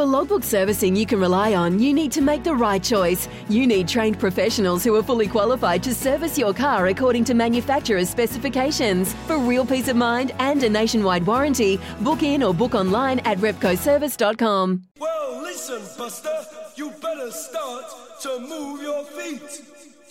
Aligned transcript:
For 0.00 0.06
logbook 0.06 0.44
servicing 0.44 0.96
you 0.96 1.04
can 1.04 1.20
rely 1.20 1.52
on, 1.52 1.78
you 1.78 1.92
need 1.92 2.10
to 2.12 2.22
make 2.22 2.42
the 2.42 2.54
right 2.54 2.82
choice. 2.82 3.28
You 3.50 3.66
need 3.66 3.86
trained 3.86 4.18
professionals 4.18 4.82
who 4.82 4.94
are 4.96 5.02
fully 5.02 5.28
qualified 5.28 5.82
to 5.82 5.94
service 5.94 6.38
your 6.38 6.54
car 6.54 6.86
according 6.86 7.24
to 7.24 7.34
manufacturer's 7.34 8.08
specifications. 8.08 9.12
For 9.26 9.36
real 9.36 9.66
peace 9.66 9.88
of 9.88 9.96
mind 9.96 10.32
and 10.38 10.62
a 10.62 10.70
nationwide 10.70 11.26
warranty, 11.26 11.78
book 12.00 12.22
in 12.22 12.42
or 12.42 12.54
book 12.54 12.74
online 12.74 13.18
at 13.26 13.36
repcoservice.com. 13.40 14.84
Well, 14.98 15.42
listen, 15.42 15.82
Buster, 15.98 16.46
you 16.76 16.92
better 17.02 17.30
start 17.30 17.84
to 18.22 18.38
move 18.40 18.80
your 18.80 19.04
feet 19.04 19.62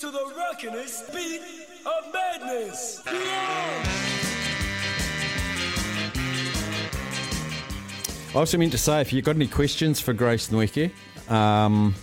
to 0.02 0.12
the 0.12 0.34
rockin'est 0.38 1.16
beat 1.16 1.42
of 1.88 2.14
madness. 2.14 3.02
Yeah! 3.08 4.19
I 8.30 8.38
also 8.38 8.60
meant 8.60 8.72
to 8.74 8.78
say, 8.78 9.02
if 9.02 9.12
you've 9.12 9.26
got 9.26 9.36
any 9.36 9.48
questions 9.48 10.00
for 10.00 10.14
Grace 10.14 10.50
Nweke, 10.50 10.92
um, 11.32 11.96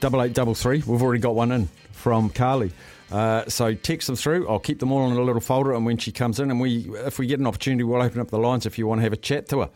double 0.00 0.20
eight 0.22 0.32
double 0.32 0.56
three. 0.56 0.82
We've 0.84 1.00
already 1.00 1.20
got 1.20 1.36
one 1.36 1.52
in 1.52 1.68
from 1.92 2.30
Carly. 2.30 2.72
Uh, 3.08 3.44
so 3.46 3.74
text 3.74 4.08
them 4.08 4.16
through. 4.16 4.48
I'll 4.48 4.58
keep 4.58 4.80
them 4.80 4.90
all 4.90 5.08
in 5.08 5.16
a 5.16 5.22
little 5.22 5.40
folder, 5.40 5.72
and 5.72 5.86
when 5.86 5.98
she 5.98 6.10
comes 6.10 6.40
in, 6.40 6.50
and 6.50 6.60
we, 6.60 6.90
if 7.06 7.20
we 7.20 7.28
get 7.28 7.38
an 7.38 7.46
opportunity, 7.46 7.84
we'll 7.84 8.02
open 8.02 8.20
up 8.20 8.30
the 8.30 8.40
lines 8.40 8.66
if 8.66 8.76
you 8.76 8.88
want 8.88 8.98
to 8.98 9.02
have 9.04 9.12
a 9.12 9.16
chat 9.16 9.48
to 9.50 9.60
her. 9.60 9.70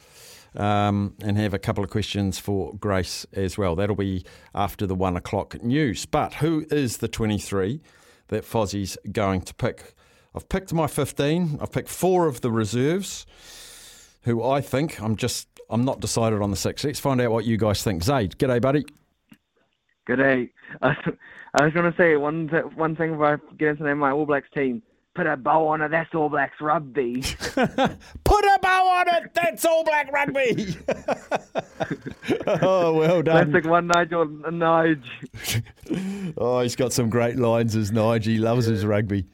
Um, 0.56 1.14
and 1.22 1.36
have 1.36 1.52
a 1.52 1.58
couple 1.58 1.84
of 1.84 1.90
questions 1.90 2.38
for 2.38 2.74
Grace 2.74 3.26
as 3.34 3.58
well. 3.58 3.76
That'll 3.76 3.94
be 3.94 4.24
after 4.54 4.86
the 4.86 4.94
one 4.94 5.14
o'clock 5.14 5.62
news. 5.62 6.06
But 6.06 6.34
who 6.34 6.66
is 6.70 6.96
the 6.96 7.08
23 7.08 7.82
that 8.28 8.42
Fozzie's 8.42 8.96
going 9.12 9.42
to 9.42 9.54
pick? 9.54 9.94
I've 10.34 10.48
picked 10.48 10.72
my 10.72 10.86
15. 10.86 11.58
I've 11.60 11.70
picked 11.70 11.90
four 11.90 12.26
of 12.26 12.40
the 12.40 12.50
reserves 12.50 13.26
who 14.26 14.42
I 14.42 14.60
think 14.60 15.00
I'm 15.00 15.16
just 15.16 15.48
I'm 15.70 15.84
not 15.84 16.00
decided 16.00 16.42
on 16.42 16.50
the 16.50 16.56
six. 16.56 16.84
Let's 16.84 17.00
find 17.00 17.20
out 17.20 17.30
what 17.30 17.46
you 17.46 17.56
guys 17.56 17.82
think. 17.82 18.02
Zaid, 18.02 18.36
g'day, 18.36 18.60
buddy. 18.60 18.84
G'day. 20.06 20.50
Uh, 20.82 20.94
I 21.58 21.64
was 21.64 21.72
going 21.72 21.90
to 21.90 21.96
say 21.96 22.16
one 22.16 22.48
th- 22.48 22.64
one 22.74 22.94
thing 22.94 23.12
before 23.12 23.34
I 23.34 23.56
get 23.56 23.68
into 23.70 23.84
the 23.84 23.88
name 23.88 23.98
of 23.98 24.00
my 24.00 24.10
All 24.10 24.26
Blacks 24.26 24.48
team. 24.52 24.82
Put 25.14 25.26
a 25.26 25.36
bow 25.36 25.66
on 25.68 25.80
it. 25.80 25.90
That's 25.90 26.14
All 26.14 26.28
Blacks 26.28 26.60
rugby. 26.60 27.22
Put 27.54 28.44
a 28.44 28.58
bow 28.60 28.86
on 28.86 29.08
it. 29.08 29.32
That's 29.32 29.64
All 29.64 29.82
Black 29.82 30.12
rugby. 30.12 30.76
oh, 32.62 32.92
well 32.92 33.22
done. 33.22 33.50
Classic 33.50 33.70
one, 33.70 33.86
Nigel. 33.86 34.26
Nige. 34.26 35.62
oh, 36.36 36.60
he's 36.60 36.76
got 36.76 36.92
some 36.92 37.08
great 37.08 37.36
lines 37.36 37.74
as 37.74 37.92
Nige. 37.92 38.24
He 38.24 38.36
loves 38.36 38.66
his 38.66 38.84
rugby. 38.84 39.24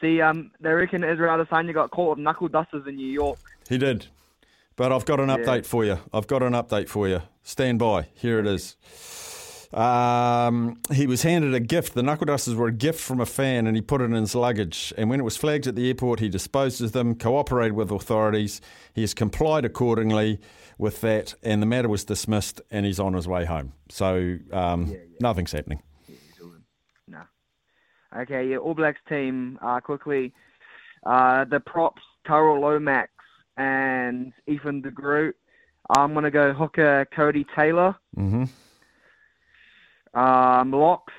See, 0.00 0.20
um, 0.20 0.50
they 0.60 0.70
reckon 0.70 1.04
Israel 1.04 1.44
Adesanya 1.44 1.74
got 1.74 1.90
caught 1.90 2.16
with 2.16 2.24
knuckle 2.24 2.48
dusters 2.48 2.84
in 2.88 2.96
New 2.96 3.06
York. 3.06 3.38
He 3.68 3.78
did. 3.78 4.06
But 4.76 4.92
I've 4.92 5.04
got 5.04 5.20
an 5.20 5.28
Yeah. 5.28 5.36
update 5.38 5.66
for 5.66 5.84
you. 5.84 5.98
I've 6.12 6.26
got 6.26 6.42
an 6.42 6.52
update 6.52 6.88
for 6.88 7.08
you. 7.08 7.22
Stand 7.42 7.78
by. 7.78 8.08
Here 8.14 8.38
it 8.38 8.46
is. 8.46 8.76
Um, 9.72 10.80
he 10.92 11.06
was 11.06 11.22
handed 11.22 11.52
a 11.52 11.60
gift. 11.60 11.92
The 11.94 12.02
knuckle 12.02 12.24
dusters 12.26 12.54
were 12.54 12.68
a 12.68 12.72
gift 12.72 13.00
from 13.00 13.20
a 13.20 13.26
fan, 13.26 13.66
and 13.66 13.76
he 13.76 13.82
put 13.82 14.00
it 14.00 14.04
in 14.04 14.12
his 14.12 14.34
luggage. 14.34 14.94
And 14.96 15.10
when 15.10 15.20
it 15.20 15.24
was 15.24 15.36
flagged 15.36 15.66
at 15.66 15.74
the 15.74 15.88
airport, 15.88 16.20
he 16.20 16.28
disposed 16.30 16.80
of 16.82 16.92
them, 16.92 17.14
cooperated 17.14 17.74
with 17.74 17.90
authorities. 17.90 18.62
He 18.94 19.02
has 19.02 19.12
complied 19.12 19.66
accordingly 19.66 20.40
with 20.78 21.02
that, 21.02 21.34
and 21.42 21.60
the 21.60 21.66
matter 21.66 21.88
was 21.88 22.04
dismissed, 22.04 22.62
and 22.70 22.86
he's 22.86 22.98
on 23.00 23.12
his 23.12 23.28
way 23.28 23.44
home. 23.44 23.74
So 23.90 24.38
um, 24.52 24.96
nothing's 25.20 25.52
happening. 25.52 25.82
No. 27.06 27.20
Okay, 28.16 28.48
yeah, 28.48 28.56
All 28.56 28.74
Blacks 28.74 29.00
team, 29.06 29.58
uh, 29.60 29.80
quickly. 29.80 30.32
Uh, 31.04 31.44
the 31.44 31.60
props, 31.60 32.02
Tyrel 32.26 32.60
Lomax 32.60 33.10
and 33.58 34.32
even 34.46 34.80
the 34.80 34.90
group. 34.90 35.36
I'm 35.96 36.12
going 36.12 36.24
to 36.24 36.30
go 36.30 36.52
hooker 36.52 37.06
Codie 37.14 37.46
Taylor. 37.56 37.94
Mm-hmm. 38.16 38.44
Um, 40.18 40.70
locks, 40.72 41.12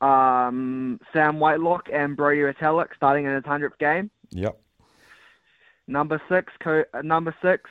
um, 0.00 1.00
Sam 1.12 1.40
Whitelock 1.40 1.88
and 1.92 2.16
Brodie 2.16 2.40
Retallick 2.40 2.88
starting 2.96 3.26
in 3.26 3.34
his 3.34 3.44
100th 3.44 3.78
game. 3.78 4.10
Yep. 4.30 4.60
Number 5.86 6.22
six, 6.28 6.52
co- 6.62 6.84
uh, 6.94 7.02
number 7.02 7.34
six, 7.42 7.68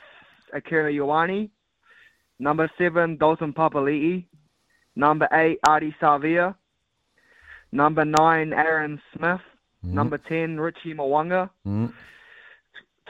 Akira 0.52 0.92
Ioane. 0.92 1.50
Number 2.38 2.70
seven, 2.76 3.16
Dalton 3.16 3.52
Papali'i. 3.52 4.26
Number 4.96 5.28
eight, 5.32 5.58
Ardie 5.66 5.94
Savea. 6.00 6.54
Number 7.72 8.04
nine, 8.04 8.52
Aaron 8.52 9.00
Smith. 9.14 9.40
Mm-hmm. 9.84 9.94
Number 9.94 10.18
ten, 10.18 10.58
Richie 10.60 10.94
Mo'unga. 10.94 11.48
Mm-hmm. 11.66 11.86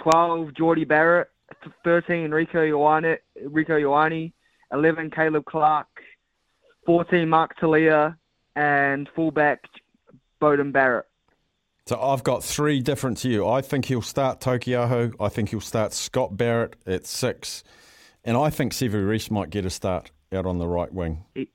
12, 0.03 0.55
Jordie 0.55 0.84
Barrett. 0.84 1.28
13, 1.84 2.31
Rieko 2.31 2.55
Ioane, 2.55 3.19
Rieko 3.44 3.71
Ioane. 3.71 4.33
11, 4.72 5.11
Caleb 5.11 5.44
Clarke. 5.44 5.88
14, 6.87 7.28
Mark 7.28 7.59
Tele'a. 7.59 8.16
And 8.56 9.09
fullback, 9.15 9.60
Beauden 10.41 10.72
Barrett. 10.72 11.06
So 11.87 12.00
I've 12.00 12.22
got 12.22 12.44
three 12.44 12.81
different 12.81 13.19
to 13.19 13.28
you. 13.28 13.49
I 13.49 13.62
think 13.62 13.87
he'll 13.87 14.03
start 14.03 14.41
Taukei'aho. 14.41 15.12
I 15.19 15.28
think 15.28 15.49
he'll 15.49 15.60
start 15.60 15.93
Scott 15.93 16.37
Barrett 16.37 16.77
at 16.87 17.06
six. 17.06 17.65
And 18.25 18.37
I 18.37 18.50
think 18.50 18.72
Sevu 18.72 19.09
Reece 19.09 19.31
might 19.31 19.50
get 19.50 19.65
a 19.65 19.71
start 19.71 20.10
out 20.33 20.47
on 20.47 20.59
the 20.59 20.69
right 20.69 20.93
wing. 20.93 21.25
He, 21.34 21.49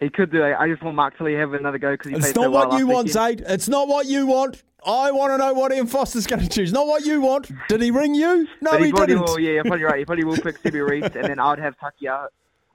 he 0.00 0.08
could 0.08 0.30
do. 0.30 0.42
I 0.42 0.68
just 0.68 0.82
want 0.82 0.96
Mark 0.96 1.18
to 1.18 1.24
have 1.24 1.52
another 1.52 1.78
go 1.78 1.92
because 1.92 2.10
he 2.10 2.16
It's 2.16 2.34
not 2.34 2.44
so 2.44 2.50
what 2.50 2.70
well 2.70 2.78
you 2.78 2.86
want, 2.86 3.10
Zaid. 3.10 3.42
It's 3.46 3.68
not 3.68 3.88
what 3.88 4.06
you 4.06 4.26
want. 4.26 4.62
I 4.86 5.10
want 5.12 5.32
to 5.32 5.38
know 5.38 5.52
what 5.54 5.72
Ian 5.72 5.86
Foster's 5.86 6.26
going 6.26 6.42
to 6.42 6.48
choose. 6.48 6.72
Not 6.72 6.86
what 6.86 7.04
you 7.04 7.20
want. 7.20 7.50
Did 7.68 7.80
he 7.82 7.90
ring 7.90 8.14
you? 8.14 8.46
No, 8.60 8.72
But 8.72 8.80
he, 8.80 8.86
he 8.86 8.92
probably 8.92 9.14
didn't. 9.14 9.24
will. 9.26 9.38
Yeah, 9.38 9.52
you're 9.52 9.64
probably 9.64 9.84
right. 9.84 9.98
He 9.98 10.04
probably 10.04 10.24
will 10.24 10.36
pick 10.36 10.62
Sevu 10.62 10.88
Reece, 10.88 11.14
and 11.14 11.24
then 11.24 11.38
I'd 11.38 11.58
have 11.58 11.74
Takia. 11.78 12.26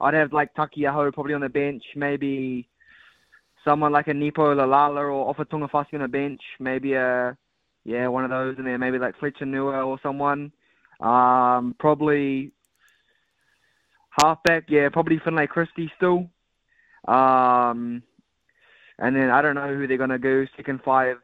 I'd 0.02 0.14
have 0.14 0.34
like 0.34 0.53
Taukei'aho 0.56 1.14
probably 1.14 1.34
on 1.34 1.42
the 1.42 1.50
bench. 1.50 1.84
Maybe 1.96 2.68
someone 3.64 3.92
like 3.92 4.08
a 4.08 4.14
Nepo 4.14 4.56
Laulala 4.56 5.12
or 5.12 5.34
Ofa 5.34 5.46
Tu'ungafasi 5.46 5.94
on 5.96 6.02
the 6.02 6.08
bench. 6.08 6.42
Maybe 6.59 6.94
a 6.94 7.38
yeah 7.86 8.08
one 8.08 8.24
of 8.24 8.30
those, 8.30 8.58
and 8.58 8.66
then 8.66 8.80
maybe 8.80 8.97
like 8.97 9.18
Fletcher 9.20 9.46
Nua 9.46 9.86
or 9.86 10.00
someone. 10.02 10.52
Um, 11.00 11.76
probably 11.80 12.52
halfback. 14.12 14.66
Yeah, 14.70 14.90
probably 14.90 15.20
Finlay 15.20 15.47
Christie 15.47 15.91
still. 15.97 16.30
Um, 17.08 18.03
and 18.97 19.16
then 19.16 19.30
I 19.30 19.41
don't 19.41 19.56
know 19.56 19.74
who 19.74 19.88
they're 19.88 19.97
gonna 19.97 20.20
go 20.20 20.46
second 20.58 20.81
five 20.84 21.18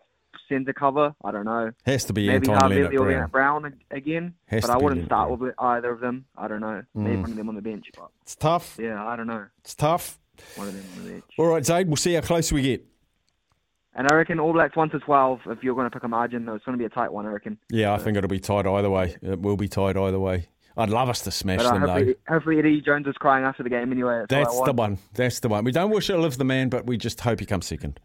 centre 0.50 0.74
cover. 0.74 1.16
I 1.24 1.32
don't 1.32 1.46
know. 1.46 1.72
Has 1.86 2.06
to 2.06 2.14
be 2.14 2.28
Maybe 2.28 2.50
Anton 2.52 2.72
Havili 2.72 3.00
or 3.00 3.28
Brown. 3.28 3.30
Brown 3.64 3.74
again. 3.92 4.34
Has 4.48 4.62
but 4.66 4.72
I 4.72 4.78
wouldn't 4.78 5.06
start 5.06 5.30
Brown. 5.30 5.40
with 5.40 5.54
either 5.60 5.92
of 5.92 6.00
them. 6.00 6.26
I 6.38 6.48
don't 6.48 6.62
know. 6.62 6.84
Maybe 6.94 7.16
Mm. 7.18 7.22
one 7.22 7.32
of 7.32 7.38
them 7.38 7.50
on 7.50 7.56
the 7.56 7.62
bench. 7.62 7.86
But 7.96 8.10
It's 8.22 8.36
tough. 8.36 8.78
yeah, 8.82 9.06
I 9.06 9.16
don't 9.16 9.28
know. 9.28 9.46
It's 9.60 9.76
tough. 9.76 10.20
One 10.56 10.68
of 10.68 10.74
them 10.74 10.84
on 10.98 11.04
the 11.06 11.12
bench. 11.12 11.24
All 11.38 11.48
right, 11.48 11.66
Zaid, 11.66 11.88
we'll 11.88 11.96
see 11.98 12.14
how 12.14 12.22
close 12.22 12.52
we 12.52 12.62
get. 12.62 12.86
And 13.98 14.08
I 14.12 14.16
reckon 14.16 14.40
All 14.42 14.52
Blacks 14.52 14.76
1 14.76 14.90
to 14.90 15.00
12, 15.00 15.42
if 15.48 15.64
you're 15.64 15.74
going 15.76 15.86
to 15.90 15.90
pick 15.90 16.04
a 16.04 16.08
margin, 16.10 16.46
though, 16.46 16.56
it's 16.56 16.66
going 16.66 16.78
to 16.78 16.82
be 16.82 16.86
a 16.86 16.90
tight 16.90 17.14
one, 17.14 17.26
I 17.26 17.30
reckon. 17.30 17.58
Yeah, 17.70 17.94
I 17.94 17.98
think 17.98 18.18
it'll 18.18 18.28
be 18.28 18.40
tight 18.42 18.66
either 18.68 18.90
way. 18.90 19.16
It 19.22 19.40
will 19.40 19.56
be 19.56 19.70
tight 19.70 19.96
either 19.96 20.20
way. 20.20 20.48
I'd 20.78 20.90
love 20.90 21.08
us 21.08 21.22
to 21.22 21.32
smash 21.32 21.60
But 21.60 21.68
uh, 21.68 21.72
them, 21.72 21.82
though. 21.84 21.88
hopefully, 21.88 22.16
hopefully 22.28 22.60
Eddie 22.60 22.82
Jones 22.82 23.08
is 23.08 23.16
crying 23.16 23.46
after 23.46 23.64
the 23.64 23.70
game 23.70 23.94
anyway. 23.94 24.26
That's, 24.28 24.50
That's 24.54 24.62
the 24.66 24.74
one. 24.74 24.98
That's 25.14 25.40
the 25.40 25.48
one. 25.48 25.64
We 25.64 25.72
don't 25.72 25.90
wish 25.92 26.10
ill 26.10 26.26
of 26.26 26.38
the 26.38 26.44
man, 26.44 26.68
but 26.68 26.86
we 26.86 26.98
just 26.98 27.22
hope 27.22 27.40
he 27.40 27.46
comes 27.46 27.66
second. 27.68 27.98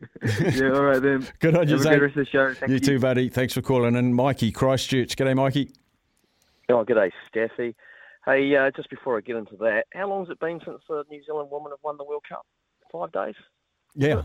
yeah, 0.22 0.70
all 0.72 0.82
right 0.82 1.00
then. 1.02 1.26
Good 1.38 1.56
on 1.56 1.66
you, 1.68 1.74
Have 1.74 1.80
a 1.80 1.84
Zaid. 1.84 1.92
good 1.94 2.02
rest 2.02 2.16
of 2.16 2.24
the 2.24 2.30
show. 2.30 2.54
Thank 2.54 2.70
you 2.70 2.74
you. 2.74 2.80
too, 2.80 2.98
buddy. 2.98 3.28
Thanks 3.28 3.54
for 3.54 3.62
calling 3.62 3.96
in. 3.96 4.14
Mikey, 4.14 4.52
Christchurch. 4.52 5.16
G'day, 5.16 5.34
Mikey. 5.34 5.70
Oh, 6.68 6.84
g'day, 6.84 7.10
Staffy. 7.28 7.74
Hey, 8.24 8.56
uh, 8.56 8.70
just 8.74 8.90
before 8.90 9.16
I 9.16 9.20
get 9.20 9.36
into 9.36 9.56
that, 9.58 9.84
how 9.94 10.08
long 10.08 10.24
has 10.26 10.30
it 10.32 10.40
been 10.40 10.60
since 10.64 10.80
the 10.88 11.04
New 11.10 11.22
Zealand 11.24 11.48
women 11.50 11.70
have 11.70 11.78
won 11.82 11.96
the 11.96 12.04
World 12.04 12.24
Cup? 12.28 12.44
Five 12.92 13.12
days? 13.12 13.34
Yeah, 13.94 14.22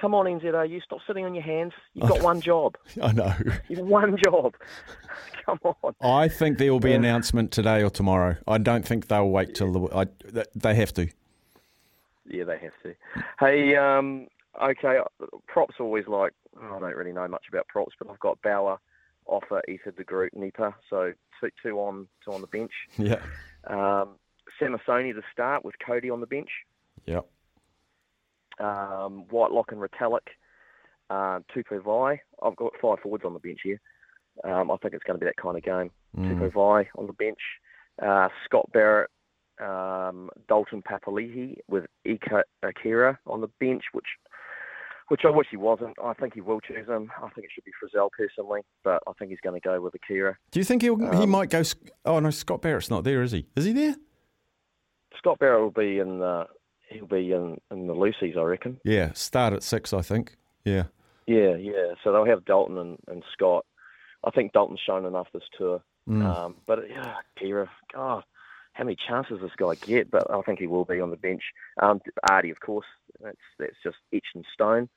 Come 0.00 0.14
on, 0.14 0.26
NZRU, 0.26 0.82
stop 0.84 1.00
sitting 1.06 1.24
on 1.24 1.34
your 1.34 1.42
hands. 1.42 1.72
You've 1.94 2.08
got 2.08 2.22
one 2.22 2.40
job. 2.40 2.76
I 3.02 3.12
know. 3.12 3.34
You've 3.68 3.80
one 3.80 4.16
job. 4.22 4.54
Come 5.46 5.58
on. 5.64 5.94
I 6.00 6.28
think 6.28 6.58
there 6.58 6.72
will 6.72 6.78
be 6.78 6.92
an 6.92 7.04
announcement 7.04 7.50
today 7.50 7.82
or 7.82 7.90
tomorrow. 7.90 8.36
I 8.46 8.58
don't 8.58 8.86
think 8.86 9.08
they'll 9.08 9.28
wait 9.28 9.54
till 9.56 9.72
the. 9.72 9.96
I, 9.96 10.06
they 10.54 10.74
have 10.76 10.92
to. 10.94 11.08
Yeah, 12.26 12.44
they 12.44 12.58
have 12.58 12.72
to. 12.84 12.94
Hey, 13.40 13.74
um, 13.74 14.28
okay, 14.62 14.98
props 15.46 15.74
always 15.80 16.06
like, 16.06 16.32
oh, 16.60 16.76
I 16.76 16.80
don't 16.80 16.96
really 16.96 17.12
know 17.12 17.28
much 17.28 17.44
about 17.48 17.66
props, 17.68 17.94
but 17.98 18.10
I've 18.10 18.20
got 18.20 18.40
Bauer, 18.42 18.78
Ofa, 19.28 19.60
Ether, 19.68 19.92
De 19.92 20.04
Groot, 20.04 20.32
Nepo, 20.34 20.74
so 20.90 21.12
two, 21.40 21.50
two 21.62 21.78
on 21.78 22.08
two 22.24 22.32
on 22.32 22.40
the 22.40 22.46
bench. 22.46 22.72
Yeah. 22.98 23.20
Um, 23.66 24.16
Samisoni 24.60 25.12
to 25.14 25.22
start 25.32 25.64
with 25.64 25.74
Codie 25.86 26.12
on 26.12 26.20
the 26.20 26.26
bench. 26.26 26.48
Yep. 27.06 27.26
um, 28.60 29.24
Whitelock 29.30 29.72
and 29.72 29.80
Retallick, 29.80 30.28
uh, 31.10 31.40
Tupou 31.54 31.80
Vaa'i. 31.80 32.18
I've 32.42 32.56
got 32.56 32.72
five 32.80 32.98
forwards 33.02 33.24
on 33.24 33.34
the 33.34 33.38
bench 33.40 33.60
here. 33.62 33.80
Um, 34.44 34.70
I 34.70 34.76
think 34.78 34.94
it's 34.94 35.04
going 35.04 35.18
to 35.18 35.24
be 35.24 35.28
that 35.28 35.36
kind 35.36 35.56
of 35.56 35.62
game. 35.62 35.90
Tupou 36.16 36.50
Vaa'i 36.52 36.86
on 36.96 37.06
the 37.06 37.12
bench, 37.12 37.38
uh, 38.02 38.28
Scott 38.44 38.68
Barrett, 38.72 39.10
um, 39.60 40.30
Dalton 40.48 40.82
Papali'i 40.82 41.56
with 41.68 41.84
Ika 42.04 42.44
Akira 42.62 43.18
on 43.26 43.40
the 43.40 43.50
bench, 43.60 43.82
which 43.92 44.06
which 45.08 45.22
I 45.24 45.30
wish 45.30 45.48
he 45.50 45.56
wasn't. 45.56 45.96
I 46.02 46.12
think 46.14 46.34
he 46.34 46.40
will 46.40 46.60
choose 46.60 46.86
him. 46.86 47.10
I 47.22 47.28
think 47.30 47.46
it 47.46 47.50
should 47.54 47.64
be 47.64 47.72
Frizell 47.82 48.10
personally, 48.16 48.60
but 48.84 49.02
I 49.06 49.12
think 49.18 49.30
he's 49.30 49.40
going 49.40 49.60
to 49.60 49.66
go 49.66 49.80
with 49.80 49.94
Akira. 49.94 50.36
Do 50.50 50.60
you 50.60 50.64
think 50.64 50.82
he'll, 50.82 50.98
he 50.98 51.24
Um, 51.24 51.30
might 51.30 51.50
go? 51.50 51.62
Oh 52.04 52.18
no, 52.20 52.30
Scott 52.30 52.62
Barrett's 52.62 52.90
not 52.90 53.04
there, 53.04 53.22
is 53.22 53.32
he? 53.32 53.46
Is 53.56 53.64
he 53.64 53.72
there? 53.72 53.96
Scott 55.16 55.38
Barrett 55.38 55.60
will 55.60 55.70
be 55.70 55.98
in 55.98 56.18
the 56.18 56.46
he'll 56.90 57.06
be 57.06 57.32
in, 57.32 57.60
in 57.70 57.86
the 57.86 57.94
loosies, 57.94 58.36
I 58.36 58.42
reckon. 58.42 58.80
Yeah, 58.84 59.12
start 59.12 59.52
at 59.52 59.62
six, 59.62 59.92
I 59.92 60.00
think. 60.02 60.36
Yeah. 60.64 60.84
Yeah, 61.26 61.56
yeah. 61.56 61.92
So 62.02 62.12
they'll 62.12 62.24
have 62.24 62.44
Dalton 62.46 62.78
and, 62.78 62.98
and 63.08 63.22
Scott. 63.32 63.66
I 64.24 64.30
think 64.30 64.52
Dalton's 64.52 64.80
shown 64.84 65.04
enough 65.04 65.28
this 65.32 65.42
tour. 65.56 65.82
Mm. 66.08 66.24
Um, 66.24 66.54
but 66.66 66.88
yeah, 66.88 67.16
Kira, 67.38 67.68
God, 67.92 68.24
how 68.72 68.84
many 68.84 68.96
chances 68.96 69.38
does 69.38 69.40
this 69.42 69.56
guy 69.56 69.74
get? 69.74 70.10
But 70.10 70.30
I 70.32 70.40
think 70.42 70.58
he 70.58 70.66
will 70.66 70.86
be 70.86 71.00
on 71.00 71.10
the 71.10 71.16
bench. 71.16 71.42
Um, 71.82 72.00
Ardie, 72.30 72.50
of 72.50 72.60
course, 72.60 72.86
that's 73.22 73.36
that's 73.58 73.76
just 73.84 73.98
etched 74.14 74.34
in 74.34 74.44
stone. 74.54 74.88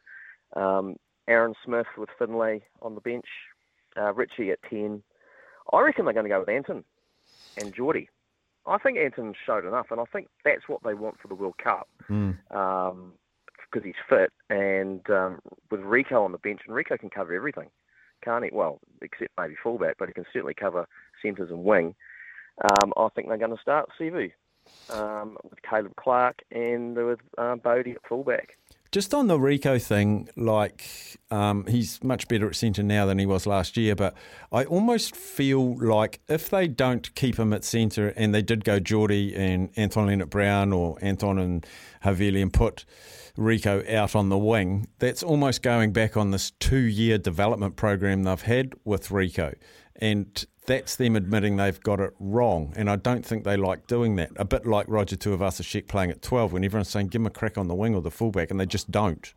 Um, 0.56 0.96
Aaron 1.28 1.54
Smith 1.64 1.88
with 1.98 2.10
Finlay 2.18 2.64
on 2.82 2.96
the 2.96 3.02
bench. 3.02 3.26
Uh, 3.98 4.14
Richie 4.14 4.52
at 4.52 4.60
ten. 4.70 5.04
I 5.72 5.80
reckon 5.82 6.06
they're 6.06 6.14
going 6.14 6.26
to 6.26 6.30
go 6.30 6.40
with 6.40 6.50
Anton 6.50 6.84
and 7.58 7.74
Jordie. 7.74 8.10
I 8.66 8.78
think 8.78 8.98
Anton 8.98 9.34
showed 9.46 9.66
enough, 9.66 9.88
and 9.92 10.00
I 10.00 10.06
think 10.06 10.28
that's 10.46 10.68
what 10.68 10.82
they 10.84 10.94
want 10.94 11.20
for 11.20 11.28
the 11.28 11.36
World 11.36 11.58
Cup 11.58 11.88
Mm. 12.10 12.38
um, 12.56 13.14
because 13.72 13.86
he's 13.86 13.96
fit 14.10 14.32
and 14.50 15.08
um, 15.10 15.40
with 15.70 15.80
Rieko 15.82 16.24
on 16.24 16.32
the 16.32 16.38
bench, 16.38 16.62
and 16.68 16.76
Rieko 16.76 17.00
can 17.00 17.10
cover 17.10 17.34
everything, 17.34 17.70
can't 18.24 18.44
he? 18.44 18.50
Well, 18.54 18.80
except 19.02 19.32
maybe 19.38 19.56
fullback, 19.62 19.96
but 19.98 20.10
he 20.10 20.14
can 20.14 20.26
certainly 20.34 20.54
cover 20.54 20.88
centres 21.22 21.50
and 21.50 21.64
wing. 21.64 21.96
Um, 22.62 22.94
I 22.98 23.08
think 23.16 23.28
they're 23.30 23.38
going 23.38 23.56
to 23.56 23.62
start 23.62 23.90
Sevu 24.00 24.32
um, 24.90 25.38
with 25.50 25.62
Caleb 25.68 25.96
Clarke 25.96 26.42
and 26.52 26.96
with 26.96 27.20
um, 27.38 27.60
Bodie 27.60 27.92
at 27.92 28.08
fullback. 28.08 28.58
Just 28.92 29.14
on 29.14 29.28
the 29.28 29.38
Rieko 29.38 29.82
thing, 29.82 30.28
like 30.36 30.84
um, 31.30 31.66
he's 31.66 32.04
much 32.04 32.28
better 32.28 32.50
at 32.50 32.58
centre 32.58 32.84
now 32.84 33.06
than 33.06 33.20
he 33.20 33.26
was 33.26 33.48
last 33.48 33.78
year, 33.78 33.96
but 33.96 34.14
I 34.52 34.66
almost 34.66 35.16
feel 35.16 35.78
like 35.78 36.20
if 36.28 36.50
they 36.50 36.68
don't 36.68 37.16
keep 37.16 37.40
him 37.40 37.54
at 37.54 37.64
centre 37.64 38.10
and 38.18 38.36
they 38.36 38.42
did 38.42 38.66
go 38.66 38.82
Jordie 38.82 39.34
and 39.34 39.70
Anton 39.78 40.08
Lienert-Brown 40.08 40.74
or 40.74 40.98
Anton 41.02 41.40
and 41.40 41.66
Havili 42.04 42.42
and 42.42 42.52
put 42.52 42.84
Rieko 43.38 43.90
out 43.94 44.14
on 44.14 44.28
the 44.28 44.38
wing, 44.38 44.88
that's 45.00 45.24
almost 45.24 45.62
going 45.62 45.94
back 45.94 46.18
on 46.18 46.32
this 46.32 46.52
two 46.60 46.82
year 46.82 47.18
development 47.18 47.78
program 47.78 48.24
they've 48.24 48.42
had 48.42 48.74
with 48.84 49.08
Rieko. 49.08 49.56
And 49.98 50.46
that's 50.66 50.96
them 50.96 51.16
admitting 51.16 51.58
they've 51.58 51.80
got 51.82 52.00
it 52.00 52.14
wrong. 52.20 52.74
And 52.76 52.90
I 52.90 52.96
don't 52.96 53.26
think 53.26 53.44
they 53.44 53.58
like 53.58 53.88
doing 53.88 54.16
that. 54.16 54.32
A 54.36 54.46
bit 54.46 54.66
like 54.66 54.86
Roger 54.88 55.16
Tuivasa-Sheck 55.16 55.88
playing 55.88 56.12
at 56.12 56.22
12 56.22 56.54
when 56.54 56.64
everyone's 56.64 56.90
saying, 56.90 57.08
give 57.08 57.22
him 57.22 57.28
a 57.28 57.32
crack 57.32 57.58
on 57.58 57.68
the 57.68 57.76
wing 57.76 57.96
or 57.96 58.02
the 58.02 58.12
fullback, 58.12 58.52
and 58.52 58.60
they 58.60 58.66
just 58.66 58.92
don't. 58.92 59.34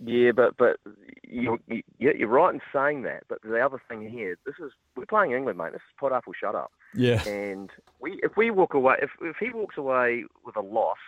Yeah, 0.00 0.30
but 0.30 0.56
but 0.56 0.76
you, 1.24 1.58
you 1.66 1.82
you're 1.98 2.28
right 2.28 2.54
in 2.54 2.60
saying 2.72 3.02
that. 3.02 3.24
But 3.28 3.42
the 3.42 3.58
other 3.58 3.82
thing 3.88 4.08
here, 4.08 4.38
this 4.46 4.54
is 4.64 4.70
we're 4.96 5.06
playing 5.06 5.32
England, 5.32 5.58
mate. 5.58 5.72
This 5.72 5.80
is 5.80 5.96
pot 5.98 6.12
up 6.12 6.24
or 6.28 6.34
shut 6.40 6.54
up. 6.54 6.70
Yeah. 6.94 7.22
And 7.26 7.70
we, 8.00 8.20
if 8.22 8.36
we 8.36 8.52
walk 8.52 8.74
away, 8.74 8.96
if 9.02 9.10
if 9.20 9.36
he 9.40 9.50
walks 9.50 9.76
away 9.76 10.24
with 10.44 10.54
a 10.54 10.60
loss, 10.60 10.98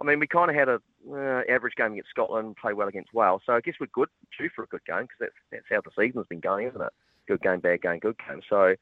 I 0.00 0.04
mean, 0.04 0.20
we 0.20 0.28
kind 0.28 0.48
of 0.48 0.56
had 0.56 0.68
a 0.68 0.80
uh, 1.10 1.42
average 1.52 1.74
game 1.76 1.92
against 1.92 2.10
Scotland, 2.10 2.56
play 2.56 2.72
well 2.72 2.86
against 2.86 3.12
Wales. 3.12 3.42
So 3.44 3.52
I 3.52 3.60
guess 3.60 3.74
we're 3.80 3.88
good, 3.92 4.08
due 4.38 4.48
for 4.54 4.62
a 4.62 4.68
good 4.68 4.84
game 4.86 5.02
because 5.02 5.18
that's 5.18 5.34
that's 5.50 5.66
how 5.68 5.80
the 5.80 5.90
season's 6.00 6.26
been 6.28 6.40
going, 6.40 6.68
isn't 6.68 6.80
it? 6.80 6.92
Good 7.30 7.42
game, 7.42 7.60
bad 7.60 7.80
game, 7.80 8.00
good 8.00 8.16
game. 8.28 8.40
So 8.50 8.74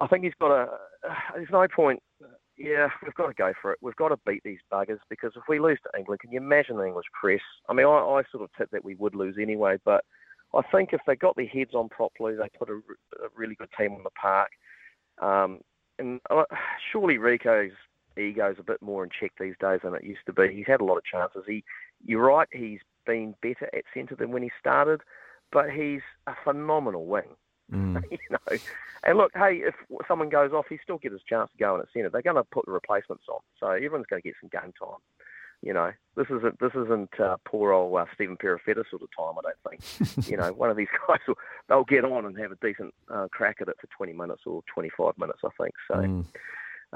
I 0.00 0.06
think 0.06 0.22
he's 0.22 0.32
got 0.40 0.52
a. 0.52 0.68
There's 1.34 1.48
no 1.50 1.66
point. 1.66 2.00
Yeah, 2.56 2.88
we've 3.02 3.14
got 3.14 3.26
to 3.26 3.34
go 3.34 3.52
for 3.60 3.72
it. 3.72 3.78
We've 3.82 3.96
got 3.96 4.10
to 4.10 4.18
beat 4.24 4.42
these 4.44 4.60
buggers 4.72 5.00
because 5.10 5.32
if 5.34 5.42
we 5.48 5.58
lose 5.58 5.78
to 5.82 5.98
England, 5.98 6.20
can 6.20 6.30
you 6.30 6.38
imagine 6.38 6.76
the 6.76 6.86
English 6.86 7.06
press? 7.20 7.40
I 7.68 7.72
mean, 7.72 7.86
I, 7.86 7.90
I 7.90 8.22
sort 8.30 8.44
of 8.44 8.50
tipped 8.56 8.70
that 8.70 8.84
we 8.84 8.94
would 8.94 9.16
lose 9.16 9.34
anyway, 9.40 9.76
but 9.84 10.04
I 10.54 10.62
think 10.70 10.90
if 10.92 11.00
they 11.04 11.16
got 11.16 11.34
their 11.34 11.46
heads 11.46 11.74
on 11.74 11.88
properly, 11.88 12.36
they 12.36 12.48
put 12.56 12.70
a, 12.70 12.74
a 12.74 13.28
really 13.36 13.56
good 13.56 13.70
team 13.76 13.92
on 13.92 14.04
the 14.04 14.10
park. 14.10 14.50
Um, 15.20 15.58
and 15.98 16.20
uh, 16.30 16.44
surely 16.92 17.16
Rieko's 17.16 17.72
ego's 18.16 18.56
a 18.60 18.64
bit 18.64 18.80
more 18.80 19.02
in 19.02 19.10
check 19.18 19.32
these 19.40 19.54
days 19.60 19.80
than 19.82 19.94
it 19.94 20.04
used 20.04 20.26
to 20.26 20.32
be. 20.32 20.54
He's 20.54 20.66
had 20.68 20.80
a 20.80 20.84
lot 20.84 20.98
of 20.98 21.04
chances. 21.04 21.42
He, 21.44 21.64
you're 22.04 22.24
right, 22.24 22.48
he's 22.52 22.80
been 23.04 23.34
better 23.42 23.68
at 23.74 23.82
centre 23.92 24.14
than 24.14 24.30
when 24.30 24.44
he 24.44 24.50
started, 24.60 25.00
but 25.52 25.70
he's 25.70 26.02
a 26.26 26.34
phenomenal 26.44 27.06
wing. 27.06 27.36
Mm. 27.72 28.02
you 28.10 28.18
know, 28.30 28.58
and 29.04 29.18
look, 29.18 29.32
hey, 29.34 29.62
if 29.64 29.74
someone 30.06 30.28
goes 30.28 30.52
off, 30.52 30.66
he 30.68 30.78
still 30.82 30.98
gets 30.98 31.12
his 31.12 31.22
chance 31.22 31.50
to 31.52 31.58
go 31.58 31.74
in 31.74 31.80
at 31.80 31.88
centre. 31.92 32.10
They're 32.10 32.22
going 32.22 32.36
to 32.36 32.44
put 32.44 32.66
the 32.66 32.72
replacements 32.72 33.24
on, 33.28 33.40
so 33.60 33.68
everyone's 33.68 34.06
going 34.06 34.22
to 34.22 34.28
get 34.28 34.34
some 34.40 34.50
game 34.50 34.72
time. 34.78 34.98
You 35.62 35.72
know, 35.72 35.90
this 36.16 36.26
isn't 36.26 36.60
this 36.60 36.70
isn't 36.74 37.18
uh, 37.18 37.36
poor 37.44 37.72
old 37.72 37.96
uh, 37.98 38.04
Stephen 38.14 38.36
Perofeta 38.36 38.84
sort 38.88 39.02
of 39.02 39.08
time. 39.16 39.34
I 39.38 39.42
don't 39.42 39.80
think. 39.80 40.28
you 40.30 40.36
know, 40.36 40.52
one 40.52 40.70
of 40.70 40.76
these 40.76 40.88
guys 41.08 41.18
will 41.26 41.34
they'll 41.68 41.84
get 41.84 42.04
on 42.04 42.26
and 42.26 42.38
have 42.38 42.52
a 42.52 42.56
decent 42.56 42.94
uh, 43.12 43.26
crack 43.30 43.56
at 43.60 43.68
it 43.68 43.76
for 43.80 43.88
20 43.88 44.12
minutes 44.12 44.42
or 44.46 44.62
25 44.72 45.18
minutes. 45.18 45.40
I 45.44 45.48
think 45.60 45.74
so. 45.88 45.94
Mm. 45.94 46.26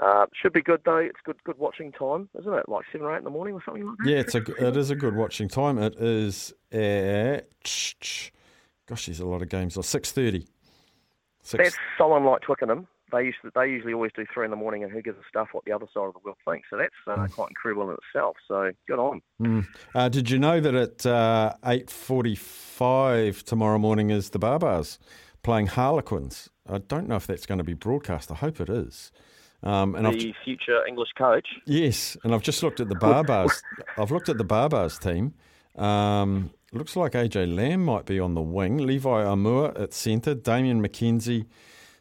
Uh, 0.01 0.27
should 0.33 0.53
be 0.53 0.63
good 0.63 0.81
though. 0.85 0.99
It's 0.99 1.19
good 1.25 1.43
good 1.45 1.59
watching 1.59 1.93
time, 1.93 2.29
isn't 2.39 2.53
it? 2.53 2.69
Like 2.69 2.85
seven 2.93 3.07
or 3.07 3.15
eight 3.15 3.19
in 3.19 3.25
the 3.25 3.31
morning 3.31 3.55
or 3.55 3.63
something 3.65 3.85
like 3.85 3.97
that. 3.99 4.11
Yeah, 4.11 4.19
it's 4.19 4.35
a 4.35 4.67
it 4.67 4.77
is 4.77 4.91
a 4.91 4.97
good 4.97 5.17
watching 5.17 5.49
time. 5.49 5.79
It 5.79 5.97
is 5.97 6.55
at 6.71 7.49
gosh, 8.87 9.07
there's 9.07 9.21
a 9.21 9.27
lot 9.27 9.43
of 9.43 9.49
games. 9.49 9.77
Six 9.87 10.13
thirty. 10.13 10.47
Six. 11.43 11.65
That's 11.65 11.77
someone 11.99 12.25
like 12.25 12.43
Twickenham. 12.43 12.87
They 13.11 13.25
used 13.25 13.39
to, 13.43 13.51
they 13.55 13.69
usually 13.69 13.93
always 13.93 14.13
do 14.17 14.25
three 14.33 14.45
in 14.45 14.51
the 14.51 14.57
morning, 14.57 14.85
and 14.85 14.93
who 14.93 15.03
gives 15.03 15.19
a 15.19 15.29
stuff 15.29 15.49
what 15.53 15.65
the 15.65 15.73
other 15.73 15.87
side 15.93 16.05
of 16.05 16.15
the 16.15 16.21
world 16.25 16.39
thinks. 16.49 16.69
So 16.71 16.79
that's 16.79 16.95
uh, 17.07 17.27
quite 17.35 17.51
incredible 17.51 17.91
in 17.91 17.97
itself. 18.09 18.37
So 18.49 18.71
good 18.89 18.99
on. 18.99 19.21
Mm. 19.41 19.67
Uh, 19.95 20.09
did 20.09 20.31
you 20.31 20.39
know 20.39 20.61
that 20.61 20.75
at 20.75 21.05
uh, 21.05 21.53
eight 21.67 21.91
forty-five 21.91 23.45
tomorrow 23.45 23.79
morning 23.79 24.11
is 24.11 24.31
the 24.31 24.39
Barbars 24.39 24.99
playing 25.43 25.67
Harlequins? 25.67 26.49
I 26.67 26.79
don't 26.79 27.09
know 27.09 27.17
if 27.17 27.27
that's 27.27 27.45
going 27.45 27.59
to 27.59 27.65
be 27.65 27.75
broadcast. 27.75 28.31
I 28.31 28.37
hope 28.37 28.61
it 28.61 28.71
is. 28.71 29.13
Um, 29.63 29.95
and 29.95 30.07
I've 30.07 30.15
the 30.15 30.35
future 30.45 30.85
English 30.87 31.11
coach. 31.17 31.47
Yes, 31.67 32.17
and 32.25 32.35
I've 32.35 32.43
just 32.43 32.63
looked 32.63 32.81
at 32.81 32.89
the 32.89 32.97
Barbars. 32.97 33.63
I've 33.99 34.11
looked 34.11 34.29
at 34.29 34.39
the 34.39 34.45
Barbars 34.45 34.99
team. 34.99 35.35
Um, 35.77 36.51
looks 36.73 36.97
like 36.97 37.13
AJ 37.13 37.55
Lam 37.55 37.85
might 37.85 38.07
be 38.07 38.19
on 38.19 38.35
the 38.35 38.41
wing. 38.43 38.79
Levi 38.79 39.09
Aumua 39.25 39.79
at 39.81 39.93
centre. 39.93 40.35
Damian 40.35 40.83
McKenzie, 40.83 41.47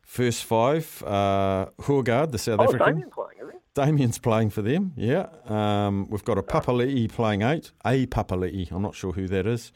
first 0.03 0.43
five. 0.45 1.01
Uh, 1.03 1.67
Hurgard, 1.85 2.31
the 2.31 2.37
South 2.37 2.59
Oh, 2.59 2.63
African. 2.63 2.87
Damian 2.87 3.09
playing, 3.09 3.37
is 3.41 3.49
he? 3.51 3.57
Damian's 3.73 4.17
playing 4.19 4.49
for 4.49 4.61
them, 4.61 4.93
yeah. 4.97 5.27
Um, 5.45 6.07
we've 6.09 6.25
got 6.25 6.37
a 6.37 6.43
Papali'i 6.43 7.09
playing 7.11 7.41
eight. 7.41 7.71
A 7.85 8.05
Papali'i, 8.07 8.71
I'm 8.71 8.81
not 8.81 8.95
sure 8.95 9.13
who 9.13 9.27
that 9.27 9.45
is. 9.47 9.71